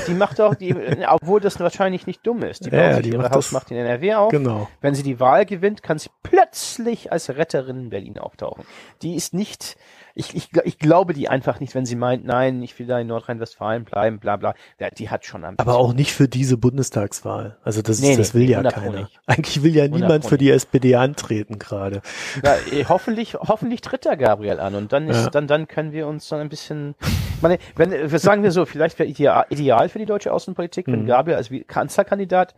Die 0.06 0.14
macht 0.14 0.40
auch, 0.40 0.54
die, 0.54 0.72
obwohl 1.08 1.40
das 1.40 1.58
wahrscheinlich 1.58 2.06
nicht 2.06 2.24
dumm 2.24 2.44
ist. 2.44 2.64
Die 2.64 2.70
ja, 2.70 3.00
die 3.00 3.10
ihre 3.10 3.28
Hausmacht 3.30 3.72
in 3.72 3.76
NRW 3.76 4.14
auf. 4.14 4.30
Genau. 4.30 4.68
Wenn 4.80 4.94
sie 4.94 5.02
die 5.02 5.18
Wahl 5.18 5.46
gewinnt, 5.46 5.82
kann 5.82 5.98
sie 5.98 6.10
plötzlich 6.22 7.10
als 7.10 7.28
Retterin 7.28 7.80
in 7.80 7.90
Berlin 7.90 8.18
auftauchen. 8.18 8.64
Die 9.02 9.16
ist 9.16 9.34
nicht, 9.34 9.76
ich, 10.18 10.34
ich, 10.34 10.50
ich 10.64 10.78
glaube 10.78 11.14
die 11.14 11.28
einfach 11.28 11.60
nicht, 11.60 11.74
wenn 11.76 11.86
sie 11.86 11.94
meint, 11.94 12.24
nein, 12.24 12.60
ich 12.62 12.76
will 12.78 12.86
da 12.86 12.98
in 12.98 13.06
Nordrhein-Westfalen 13.06 13.84
bleiben, 13.84 14.18
bla 14.18 14.36
bla. 14.36 14.54
Ja, 14.80 14.90
die 14.90 15.10
hat 15.10 15.24
schon 15.24 15.44
Aber 15.44 15.76
auch 15.76 15.92
nicht 15.92 16.12
für 16.12 16.26
diese 16.26 16.56
Bundestagswahl. 16.56 17.56
Also 17.62 17.82
das, 17.82 18.00
nee, 18.00 18.16
das 18.16 18.34
will 18.34 18.46
nee, 18.46 18.52
ja 18.52 18.62
keiner. 18.64 19.08
Eigentlich 19.26 19.62
will 19.62 19.74
ja 19.74 19.86
niemand 19.86 20.26
für 20.26 20.36
die 20.36 20.50
SPD 20.50 20.96
antreten 20.96 21.60
gerade. 21.60 22.02
Ja, 22.44 22.56
eh, 22.72 22.84
hoffentlich, 22.88 23.34
hoffentlich 23.34 23.80
tritt 23.80 24.04
der 24.04 24.16
Gabriel 24.16 24.58
an 24.58 24.74
und 24.74 24.92
dann 24.92 25.08
ist, 25.08 25.24
ja. 25.24 25.30
dann, 25.30 25.46
dann 25.46 25.68
können 25.68 25.92
wir 25.92 26.08
uns 26.08 26.28
dann 26.28 26.40
ein 26.40 26.48
bisschen, 26.48 26.96
meine, 27.40 27.58
wenn, 27.76 28.08
sagen 28.18 28.42
wir 28.42 28.50
so, 28.50 28.66
vielleicht 28.66 28.98
wäre 28.98 29.08
ideal, 29.08 29.46
ideal 29.50 29.88
für 29.88 30.00
die 30.00 30.06
deutsche 30.06 30.32
Außenpolitik, 30.32 30.88
wenn 30.88 31.02
mhm. 31.02 31.06
Gabriel 31.06 31.36
als 31.36 31.50
Kanzlerkandidat 31.68 32.56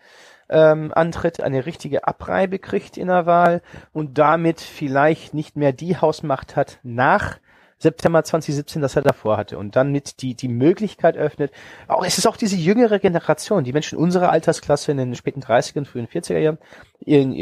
ähm, 0.48 0.92
antritt, 0.94 1.42
eine 1.42 1.66
richtige 1.66 2.08
Abreibe 2.08 2.58
kriegt 2.58 2.96
in 2.96 3.08
der 3.08 3.26
Wahl 3.26 3.60
und 3.92 4.16
damit 4.16 4.62
vielleicht 4.62 5.34
nicht 5.34 5.56
mehr 5.56 5.72
die 5.72 5.98
Hausmacht 5.98 6.56
hat 6.56 6.78
nach 6.82 7.38
September 7.80 8.22
2017, 8.22 8.82
das 8.82 8.94
er 8.94 9.02
davor 9.02 9.38
hatte 9.38 9.58
und 9.58 9.74
dann 9.74 9.90
mit 9.90 10.20
die, 10.20 10.34
die 10.34 10.48
Möglichkeit 10.48 11.16
öffnet. 11.16 11.50
Auch, 11.88 12.04
es 12.04 12.18
ist 12.18 12.26
auch 12.26 12.36
diese 12.36 12.56
jüngere 12.56 12.98
Generation, 12.98 13.64
die 13.64 13.72
Menschen 13.72 13.98
unserer 13.98 14.30
Altersklasse 14.30 14.92
in 14.92 14.98
den 14.98 15.14
späten 15.14 15.40
30er, 15.40 15.86
frühen 15.86 16.06
40er 16.06 16.38
Jahren, 16.38 16.58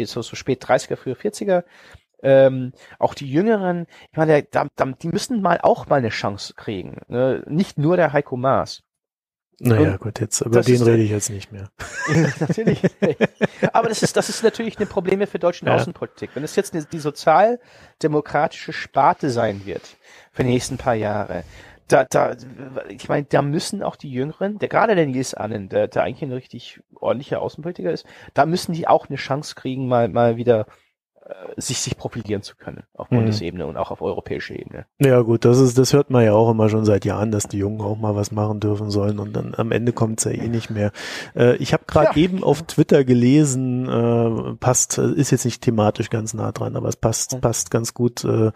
so, 0.07 0.23
so 0.23 0.37
spät 0.37 0.65
30er, 0.65 0.97
frühe 0.97 1.15
40er, 1.15 1.65
ähm, 2.23 2.73
auch 2.99 3.15
die 3.15 3.31
Jüngeren, 3.31 3.87
ich 4.11 4.17
meine, 4.17 4.45
da, 4.45 4.67
da, 4.77 4.87
die 4.87 5.09
müssen 5.09 5.43
mal 5.43 5.59
auch 5.63 5.87
mal 5.87 5.97
eine 5.97 6.09
Chance 6.09 6.55
kriegen. 6.55 7.01
Ne? 7.09 7.45
Nicht 7.49 7.79
nur 7.79 7.97
der 7.97 8.13
Heiko 8.13 8.37
Maas. 8.37 8.83
Naja, 9.61 9.93
und 9.93 10.01
gut, 10.01 10.21
jetzt, 10.21 10.41
über 10.41 10.61
den 10.63 10.83
rede 10.83 11.03
ich 11.03 11.11
jetzt 11.11 11.31
nicht 11.31 11.51
mehr. 11.51 11.69
natürlich. 12.39 12.81
Aber 13.73 13.89
das 13.89 14.05
ist, 14.05 14.17
das 14.17 14.29
ist 14.29 14.45
natürlich 14.45 14.77
eine 14.77 14.87
Probleme 14.87 15.27
für 15.27 15.41
deutsche 15.41 15.67
ja. 15.67 15.75
Außenpolitik. 15.75 16.31
Wenn 16.35 16.45
es 16.45 16.55
jetzt 16.55 16.77
die 16.93 16.99
sozialdemokratische 16.99 18.73
Sparte 18.73 19.31
sein 19.31 19.67
wird 19.67 19.98
für 20.39 20.45
die 20.45 20.51
nächsten 20.51 20.77
paar 20.77 20.95
Jahre, 20.95 21.43
da, 21.89 22.05
da, 22.05 22.37
ich 22.89 23.09
meine, 23.09 23.27
da 23.29 23.43
müssen 23.43 23.83
auch 23.83 23.97
die 23.97 24.11
Jüngeren, 24.11 24.61
der 24.61 24.69
gerade 24.69 24.95
der 24.95 25.07
Nils 25.07 25.35
Annen, 25.35 25.69
der, 25.69 25.89
der 25.89 26.05
eigentlich 26.05 26.23
ein 26.23 26.33
richtig 26.33 26.81
ordentlicher 26.95 27.43
Außenpolitiker 27.43 27.91
ist, 27.91 28.07
da 28.35 28.47
müssen 28.47 28.73
die 28.73 28.87
auch 28.87 29.09
eine 29.09 29.17
Chance 29.17 29.57
kriegen, 29.57 29.89
mal, 29.89 30.09
mal 30.09 30.37
wieder 30.37 30.67
äh, 31.25 31.61
sich, 31.61 31.81
sich 31.81 31.97
profilieren 31.97 32.43
zu 32.43 32.55
können 32.55 32.85
auf 32.95 33.11
mhm. 33.11 33.17
Bundesebene 33.17 33.67
und 33.67 33.77
auch 33.77 33.91
auf 33.91 34.01
europäischer 34.01 34.55
Ebene. 34.55 34.87
Ja 35.01 35.23
gut, 35.23 35.45
das 35.45 35.59
ist, 35.59 35.77
das 35.77 35.93
hört 35.93 36.11
man 36.11 36.25
ja 36.25 36.35
auch 36.35 36.53
immer 36.53 36.69
schon 36.69 36.85
seit 36.85 37.05
Jahren, 37.05 37.33
dass 37.33 37.49
die 37.49 37.59
Jungen 37.59 37.81
auch 37.81 37.99
mal 37.99 38.15
was 38.15 38.31
machen 38.31 38.61
dürfen 38.61 38.91
sollen 38.91 39.19
und 39.19 39.33
dann 39.33 39.57
am 39.57 39.73
Ende 39.73 39.93
kommt 39.93 40.21
es 40.21 40.25
ja 40.27 40.31
eh 40.31 40.47
nicht 40.47 40.71
mehr. 40.71 40.93
Äh, 41.35 41.57
ich 41.57 41.73
habe 41.73 41.83
gerade 41.89 42.11
ja. 42.11 42.25
eben 42.25 42.45
auf 42.45 42.63
Twitter 42.63 43.03
gelesen, 43.03 43.89
äh, 43.89 44.55
passt, 44.55 44.99
ist 44.99 45.33
jetzt 45.33 45.47
nicht 45.47 45.63
thematisch 45.63 46.11
ganz 46.11 46.33
nah 46.33 46.53
dran, 46.53 46.77
aber 46.77 46.89
es 46.89 46.97
passt, 46.97 47.35
mhm. 47.35 47.41
passt 47.41 47.73
ganz 47.73 47.93
gut. 47.93 48.23
Äh, 48.23 48.53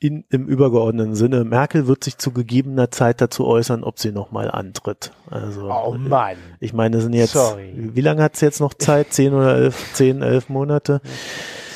in, 0.00 0.24
im 0.30 0.48
übergeordneten 0.48 1.14
Sinne. 1.14 1.44
Merkel 1.44 1.86
wird 1.86 2.02
sich 2.02 2.16
zu 2.16 2.32
gegebener 2.32 2.90
Zeit 2.90 3.20
dazu 3.20 3.46
äußern, 3.46 3.84
ob 3.84 3.98
sie 3.98 4.12
nochmal 4.12 4.50
antritt. 4.50 5.12
Also, 5.30 5.70
oh 5.70 5.94
Mann. 5.94 6.36
Ich 6.58 6.72
meine, 6.72 6.96
das 6.96 7.04
sind 7.04 7.12
jetzt, 7.12 7.34
Sorry. 7.34 7.74
wie 7.76 8.00
lange 8.00 8.22
hat 8.22 8.34
sie 8.34 8.46
jetzt 8.46 8.60
noch 8.60 8.72
Zeit? 8.74 9.08
Zehn 9.12 9.34
oder 9.34 9.56
elf, 9.56 9.92
zehn, 9.92 10.22
elf 10.22 10.48
Monate? 10.48 11.02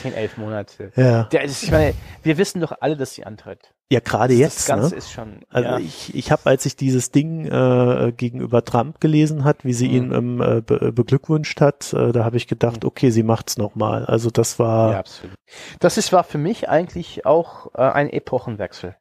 zehn, 0.01 0.15
elf 0.15 0.39
Monate. 0.39 0.91
Ja. 0.97 1.25
Der, 1.25 1.45
ich 1.45 1.71
meine, 1.71 1.95
wir 2.23 2.39
wissen 2.39 2.61
doch 2.63 2.73
alle, 2.81 2.97
dass 2.97 3.15
sie 3.15 3.25
antritt. 3.25 3.74
Ja, 3.91 4.01
gerade 4.01 4.35
jetzt. 4.35 4.61
Das 4.61 4.67
Ganze 4.67 4.91
ne? 4.91 4.97
ist 4.97 5.13
schon. 5.13 5.41
Also 5.51 5.69
ja. 5.69 5.79
ich, 5.79 6.15
ich 6.15 6.33
habe, 6.33 6.47
als 6.47 6.65
ich 6.67 6.75
dieses 6.75 7.11
Ding 7.11 7.47
äh, 7.47 8.13
gegenüber 8.17 8.65
Trump 8.65 9.01
gelesen 9.01 9.45
hat, 9.45 9.65
wie 9.65 9.75
sie 9.75 9.89
mhm. 9.89 9.95
ihn 9.95 10.13
ähm, 10.13 10.41
äh, 10.41 10.61
be 10.63 10.93
beglückwünscht 10.93 11.61
hat, 11.61 11.93
äh, 11.93 12.13
da 12.13 12.25
habe 12.25 12.37
ich 12.37 12.47
gedacht, 12.47 12.83
mhm. 12.83 12.89
okay, 12.89 13.11
sie 13.11 13.23
macht's 13.23 13.57
nochmal. 13.57 14.07
Also 14.07 14.31
das 14.31 14.59
war. 14.59 14.93
Ja, 14.93 14.99
absolut. 15.01 15.37
Das 15.81 15.99
ist 15.99 16.13
war 16.13 16.25
für 16.25 16.39
mich 16.39 16.69
eigentlich 16.69 17.27
auch 17.27 17.75
äh, 17.75 17.83
ein 17.83 18.11
Epochenwechsel, 18.11 18.97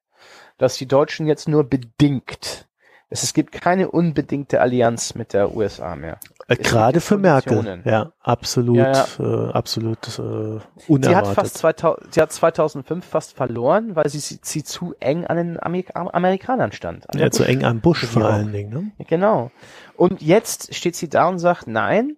dass 0.58 0.76
die 0.76 0.88
Deutschen 0.88 1.28
jetzt 1.28 1.48
nur 1.48 1.64
bedingt 1.64 2.68
es, 3.14 3.22
es 3.22 3.36
gibt 3.36 3.52
keine 3.52 3.92
unbedingte 3.92 4.60
Allianz 4.60 5.14
mit 5.14 5.34
der 5.34 5.56
USA 5.56 5.96
mehr. 5.96 6.18
Äh, 6.48 6.58
gerade 6.58 7.00
für 7.00 7.18
Merkel, 7.18 7.82
ja, 7.86 8.12
absolut, 8.20 8.78
ja, 8.78 8.92
ja. 8.92 9.50
Äh, 9.50 9.52
absolut 9.52 10.20
äh, 10.20 10.22
unerwartet. 10.22 11.04
Sie 11.04 11.16
hat 11.16 11.28
fast 11.28 11.58
2000, 11.58 12.14
sie 12.14 12.22
hat 12.22 12.32
2005 12.34 13.06
fast 13.06 13.34
verloren, 13.36 13.96
weil 13.96 14.10
sie, 14.10 14.20
sie, 14.20 14.40
sie 14.42 14.64
zu 14.64 14.94
eng 15.00 15.26
an 15.26 15.38
den 15.38 15.64
Amerik 15.64 15.96
Amerikanern 15.96 16.72
stand. 16.72 17.06
ja, 17.16 17.32
zu 17.32 17.44
eng 17.44 17.64
an 17.64 17.80
Bush 17.80 18.06
vor 18.06 18.26
allen 18.26 18.52
Dingen. 18.52 18.74
Ne? 18.98 19.06
Genau. 19.08 19.52
Und 19.96 20.22
jetzt 20.22 20.76
steht 20.76 20.96
sie 20.96 21.10
da 21.10 21.30
und 21.30 21.40
sagt, 21.40 21.68
nein, 21.68 22.18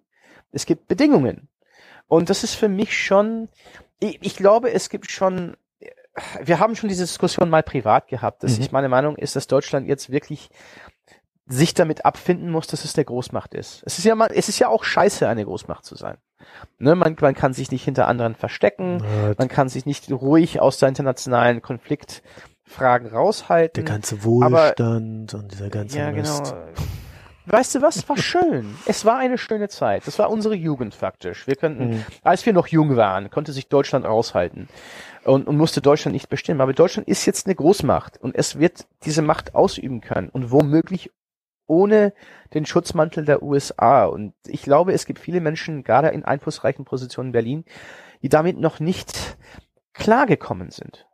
es 0.50 0.66
gibt 0.66 0.88
Bedingungen. 0.88 1.48
Und 2.08 2.30
das 2.30 2.42
ist 2.42 2.54
für 2.54 2.68
mich 2.68 2.96
schon, 2.96 3.48
ich, 4.00 4.18
ich 4.22 4.36
glaube, 4.36 4.72
es 4.72 4.88
gibt 4.88 5.10
schon 5.10 5.56
wir 6.42 6.58
haben 6.58 6.76
schon 6.76 6.88
diese 6.88 7.04
Diskussion 7.04 7.50
mal 7.50 7.62
privat 7.62 8.08
gehabt, 8.08 8.42
dass 8.42 8.56
mhm. 8.56 8.62
ich 8.62 8.72
meine 8.72 8.88
Meinung 8.88 9.16
ist, 9.16 9.36
dass 9.36 9.46
Deutschland 9.46 9.86
jetzt 9.86 10.10
wirklich 10.10 10.48
sich 11.46 11.74
damit 11.74 12.04
abfinden 12.04 12.50
muss, 12.50 12.66
dass 12.66 12.84
es 12.84 12.92
der 12.92 13.04
Großmacht 13.04 13.54
ist. 13.54 13.82
Es 13.86 13.98
ist 13.98 14.04
ja 14.04 14.14
mal, 14.14 14.30
es 14.34 14.48
ist 14.48 14.58
ja 14.58 14.68
auch 14.68 14.84
scheiße, 14.84 15.28
eine 15.28 15.44
Großmacht 15.44 15.84
zu 15.84 15.94
sein. 15.94 16.16
Ne, 16.78 16.94
man, 16.94 17.16
man 17.20 17.34
kann 17.34 17.52
sich 17.52 17.70
nicht 17.70 17.84
hinter 17.84 18.08
anderen 18.08 18.34
verstecken, 18.34 19.00
ja, 19.00 19.34
man 19.38 19.48
kann 19.48 19.68
sich 19.68 19.86
nicht 19.86 20.10
ruhig 20.10 20.60
aus 20.60 20.78
der 20.78 20.88
internationalen 20.88 21.62
Konfliktfragen 21.62 23.08
raushalten. 23.08 23.84
Der 23.84 23.92
ganze 23.92 24.22
Wohlstand 24.24 25.34
aber, 25.34 25.42
und 25.42 25.52
dieser 25.52 25.70
ganze 25.70 25.98
ja, 25.98 26.10
Mist. 26.12 26.44
Genau. 26.44 26.64
Weißt 27.48 27.76
du 27.76 27.82
was? 27.82 28.08
War 28.08 28.16
schön. 28.16 28.74
Es 28.86 29.04
war 29.04 29.18
eine 29.18 29.38
schöne 29.38 29.68
Zeit. 29.68 30.06
Das 30.06 30.18
war 30.18 30.30
unsere 30.30 30.56
Jugend 30.56 30.96
faktisch. 30.96 31.46
Wir 31.46 31.54
könnten, 31.54 31.90
mhm. 31.90 32.04
als 32.24 32.44
wir 32.44 32.52
noch 32.52 32.66
jung 32.66 32.96
waren, 32.96 33.30
konnte 33.30 33.52
sich 33.52 33.68
Deutschland 33.68 34.04
raushalten 34.04 34.68
und, 35.22 35.46
und 35.46 35.56
musste 35.56 35.80
Deutschland 35.80 36.12
nicht 36.12 36.28
bestimmen. 36.28 36.60
Aber 36.60 36.72
Deutschland 36.72 37.06
ist 37.06 37.24
jetzt 37.24 37.46
eine 37.46 37.54
Großmacht 37.54 38.20
und 38.20 38.34
es 38.34 38.58
wird 38.58 38.86
diese 39.04 39.22
Macht 39.22 39.54
ausüben 39.54 40.00
können 40.00 40.28
und 40.28 40.50
womöglich 40.50 41.12
ohne 41.66 42.12
den 42.54 42.66
Schutzmantel 42.66 43.24
der 43.24 43.42
USA. 43.42 44.06
Und 44.06 44.34
ich 44.46 44.62
glaube, 44.62 44.92
es 44.92 45.06
gibt 45.06 45.18
viele 45.18 45.40
Menschen, 45.40 45.84
gerade 45.84 46.08
in 46.08 46.24
einflussreichen 46.24 46.84
Positionen 46.84 47.28
in 47.28 47.32
Berlin, 47.32 47.64
die 48.22 48.28
damit 48.28 48.58
noch 48.58 48.80
nicht 48.80 49.36
klargekommen 49.92 50.70
sind. 50.70 51.06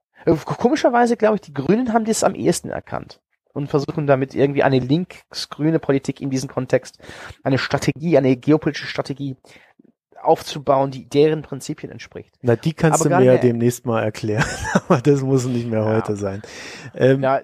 Komischerweise 0.45 1.17
glaube 1.17 1.37
ich, 1.37 1.41
die 1.41 1.55
Grünen 1.55 1.93
haben 1.93 2.05
das 2.05 2.23
am 2.23 2.35
ehesten 2.35 2.71
erkannt 2.71 3.21
und 3.53 3.69
versuchen 3.69 4.07
damit 4.07 4.35
irgendwie 4.35 4.63
eine 4.63 4.79
linksgrüne 4.79 5.79
Politik 5.79 6.21
in 6.21 6.31
diesem 6.31 6.49
Kontext, 6.49 6.99
eine 7.43 7.59
Strategie, 7.59 8.17
eine 8.17 8.37
geopolitische 8.37 8.87
Strategie 8.87 9.37
aufzubauen, 10.21 10.91
die 10.91 11.09
deren 11.09 11.43
Prinzipien 11.43 11.91
entspricht. 11.91 12.33
Na, 12.43 12.57
die 12.57 12.73
kannst 12.73 13.01
Aber 13.01 13.11
du 13.11 13.17
mir 13.17 13.35
ja 13.35 13.39
demnächst 13.39 13.85
mal 13.85 14.03
erklären. 14.03 14.45
Aber 14.75 15.01
das 15.01 15.23
muss 15.23 15.45
nicht 15.47 15.67
mehr 15.67 15.81
ja. 15.81 15.97
heute 15.97 16.17
sein. 16.17 16.43
Ähm, 16.95 17.23
ja, 17.23 17.41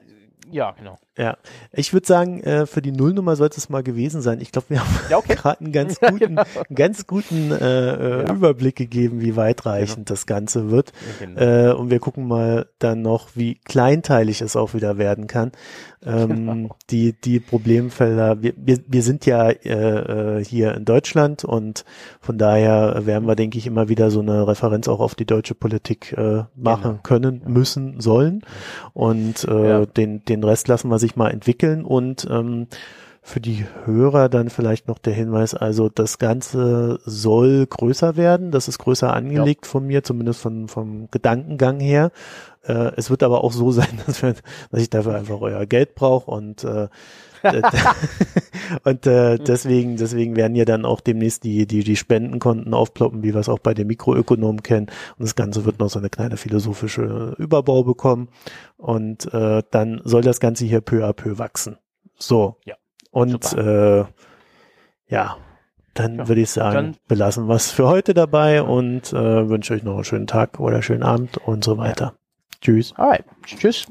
ja, 0.50 0.70
genau. 0.72 0.96
Ja, 1.18 1.36
ich 1.72 1.92
würde 1.92 2.06
sagen, 2.06 2.40
äh, 2.44 2.64
für 2.66 2.80
die 2.80 2.92
Nullnummer 2.92 3.34
sollte 3.36 3.58
es 3.58 3.68
mal 3.68 3.82
gewesen 3.82 4.20
sein. 4.22 4.40
Ich 4.40 4.52
glaube, 4.52 4.70
wir 4.70 4.80
haben 4.80 4.88
Ja, 5.10 5.18
okay. 5.18 5.34
gerade 5.36 5.60
einen 5.64 5.72
ganz 5.72 5.98
guten, 6.00 6.18
genau. 6.18 6.42
einen 6.42 6.76
ganz 6.76 7.06
guten 7.06 7.50
äh, 7.50 8.22
Ja. 8.24 8.32
Überblick 8.32 8.76
gegeben, 8.76 9.20
wie 9.20 9.34
weitreichend 9.36 10.10
das 10.10 10.26
Ganze 10.26 10.70
wird. 10.70 10.92
Genau. 11.18 11.40
Äh, 11.40 11.72
und 11.74 11.90
wir 11.90 11.98
gucken 11.98 12.28
mal 12.28 12.66
dann 12.78 13.02
noch, 13.02 13.30
wie 13.34 13.56
kleinteilig 13.64 14.40
es 14.42 14.54
auch 14.56 14.74
wieder 14.74 14.96
werden 14.98 15.26
kann. 15.26 15.52
Ähm, 16.06 16.28
Genau. 16.48 16.76
Die 16.90 17.12
die 17.20 17.40
Problemfelder. 17.40 18.40
Wir, 18.42 18.52
wir, 18.56 18.78
wir 18.86 19.02
sind 19.02 19.26
ja 19.26 19.50
äh, 19.50 20.38
äh, 20.38 20.44
hier 20.44 20.74
in 20.74 20.84
Deutschland 20.84 21.44
und 21.44 21.84
von 22.20 22.38
daher 22.38 23.06
werden 23.06 23.26
wir, 23.26 23.34
denke 23.34 23.58
ich, 23.58 23.66
immer 23.66 23.88
wieder 23.88 24.10
so 24.12 24.20
eine 24.20 24.46
Referenz 24.46 24.86
auch 24.88 25.00
auf 25.00 25.14
die 25.16 25.26
deutsche 25.26 25.54
Politik 25.56 26.12
äh, 26.16 26.44
machen 26.54 26.82
Genau. 26.82 27.00
können, 27.02 27.42
müssen, 27.48 28.00
sollen. 28.00 28.42
Und 28.94 29.44
äh, 29.48 29.68
Ja. 29.68 29.86
den 29.86 30.24
den 30.24 30.44
Rest 30.44 30.68
lassen 30.68 30.88
wir 30.90 30.98
sich 30.98 31.07
mal 31.16 31.30
entwickeln 31.30 31.84
und 31.84 32.26
ähm, 32.30 32.66
für 33.28 33.40
die 33.40 33.66
Hörer 33.84 34.30
dann 34.30 34.48
vielleicht 34.48 34.88
noch 34.88 34.98
der 34.98 35.12
Hinweis, 35.12 35.54
also 35.54 35.90
das 35.90 36.18
Ganze 36.18 36.98
soll 37.04 37.66
größer 37.66 38.16
werden, 38.16 38.50
das 38.50 38.68
ist 38.68 38.78
größer 38.78 39.12
angelegt 39.12 39.66
von 39.66 39.86
mir, 39.86 40.02
zumindest 40.02 40.40
von, 40.40 40.68
vom 40.68 41.08
Gedankengang 41.10 41.78
her. 41.78 42.10
Äh, 42.64 42.92
es 42.96 43.10
wird 43.10 43.22
aber 43.22 43.44
auch 43.44 43.52
so 43.52 43.70
sein, 43.72 44.00
dass, 44.06 44.22
wir, 44.22 44.34
dass 44.70 44.80
ich 44.80 44.88
dafür 44.88 45.14
einfach 45.14 45.40
euer 45.40 45.66
Geld 45.66 45.94
brauche 45.94 46.30
und 46.30 46.64
äh, 46.64 46.88
und 48.84 49.06
äh, 49.06 49.38
deswegen, 49.38 49.96
deswegen 49.96 50.36
werden 50.36 50.54
ja 50.56 50.64
dann 50.64 50.84
auch 50.84 51.00
demnächst 51.00 51.44
die, 51.44 51.66
die, 51.66 51.84
die 51.84 51.96
Spendenkonten 51.96 52.74
aufploppen, 52.74 53.22
wie 53.22 53.32
wir 53.34 53.40
es 53.40 53.48
auch 53.48 53.58
bei 53.58 53.74
den 53.74 53.86
Mikroökonomen 53.86 54.62
kennen. 54.62 54.86
Und 55.18 55.22
das 55.24 55.34
Ganze 55.34 55.64
wird 55.64 55.78
noch 55.78 55.90
so 55.90 55.98
eine 55.98 56.10
kleine 56.10 56.36
philosophische 56.36 57.34
Überbau 57.38 57.82
bekommen. 57.84 58.28
Und 58.76 59.32
äh, 59.32 59.62
dann 59.70 60.00
soll 60.04 60.22
das 60.22 60.40
Ganze 60.40 60.64
hier 60.64 60.80
peu 60.80 61.04
à 61.06 61.12
peu 61.12 61.38
wachsen. 61.38 61.76
So. 62.18 62.56
Ja. 62.64 62.74
Und 63.10 63.52
äh, 63.54 64.04
ja, 65.08 65.36
dann 65.94 66.16
Ja, 66.18 66.28
würde 66.28 66.40
ich 66.42 66.50
sagen, 66.50 66.74
dann- 66.74 66.96
belassen 67.08 67.48
wir 67.48 67.54
es 67.56 67.70
für 67.70 67.88
heute 67.88 68.14
dabei 68.14 68.62
und 68.62 69.12
äh, 69.12 69.48
wünsche 69.48 69.74
euch 69.74 69.82
noch 69.82 69.94
einen 69.94 70.04
schönen 70.04 70.26
Tag 70.26 70.60
oder 70.60 70.82
schönen 70.82 71.02
Abend 71.02 71.38
und 71.38 71.64
so 71.64 71.78
weiter. 71.78 72.14
Tschüss. 72.60 72.92
Alright. 72.96 73.24
Tschüss. 73.44 73.86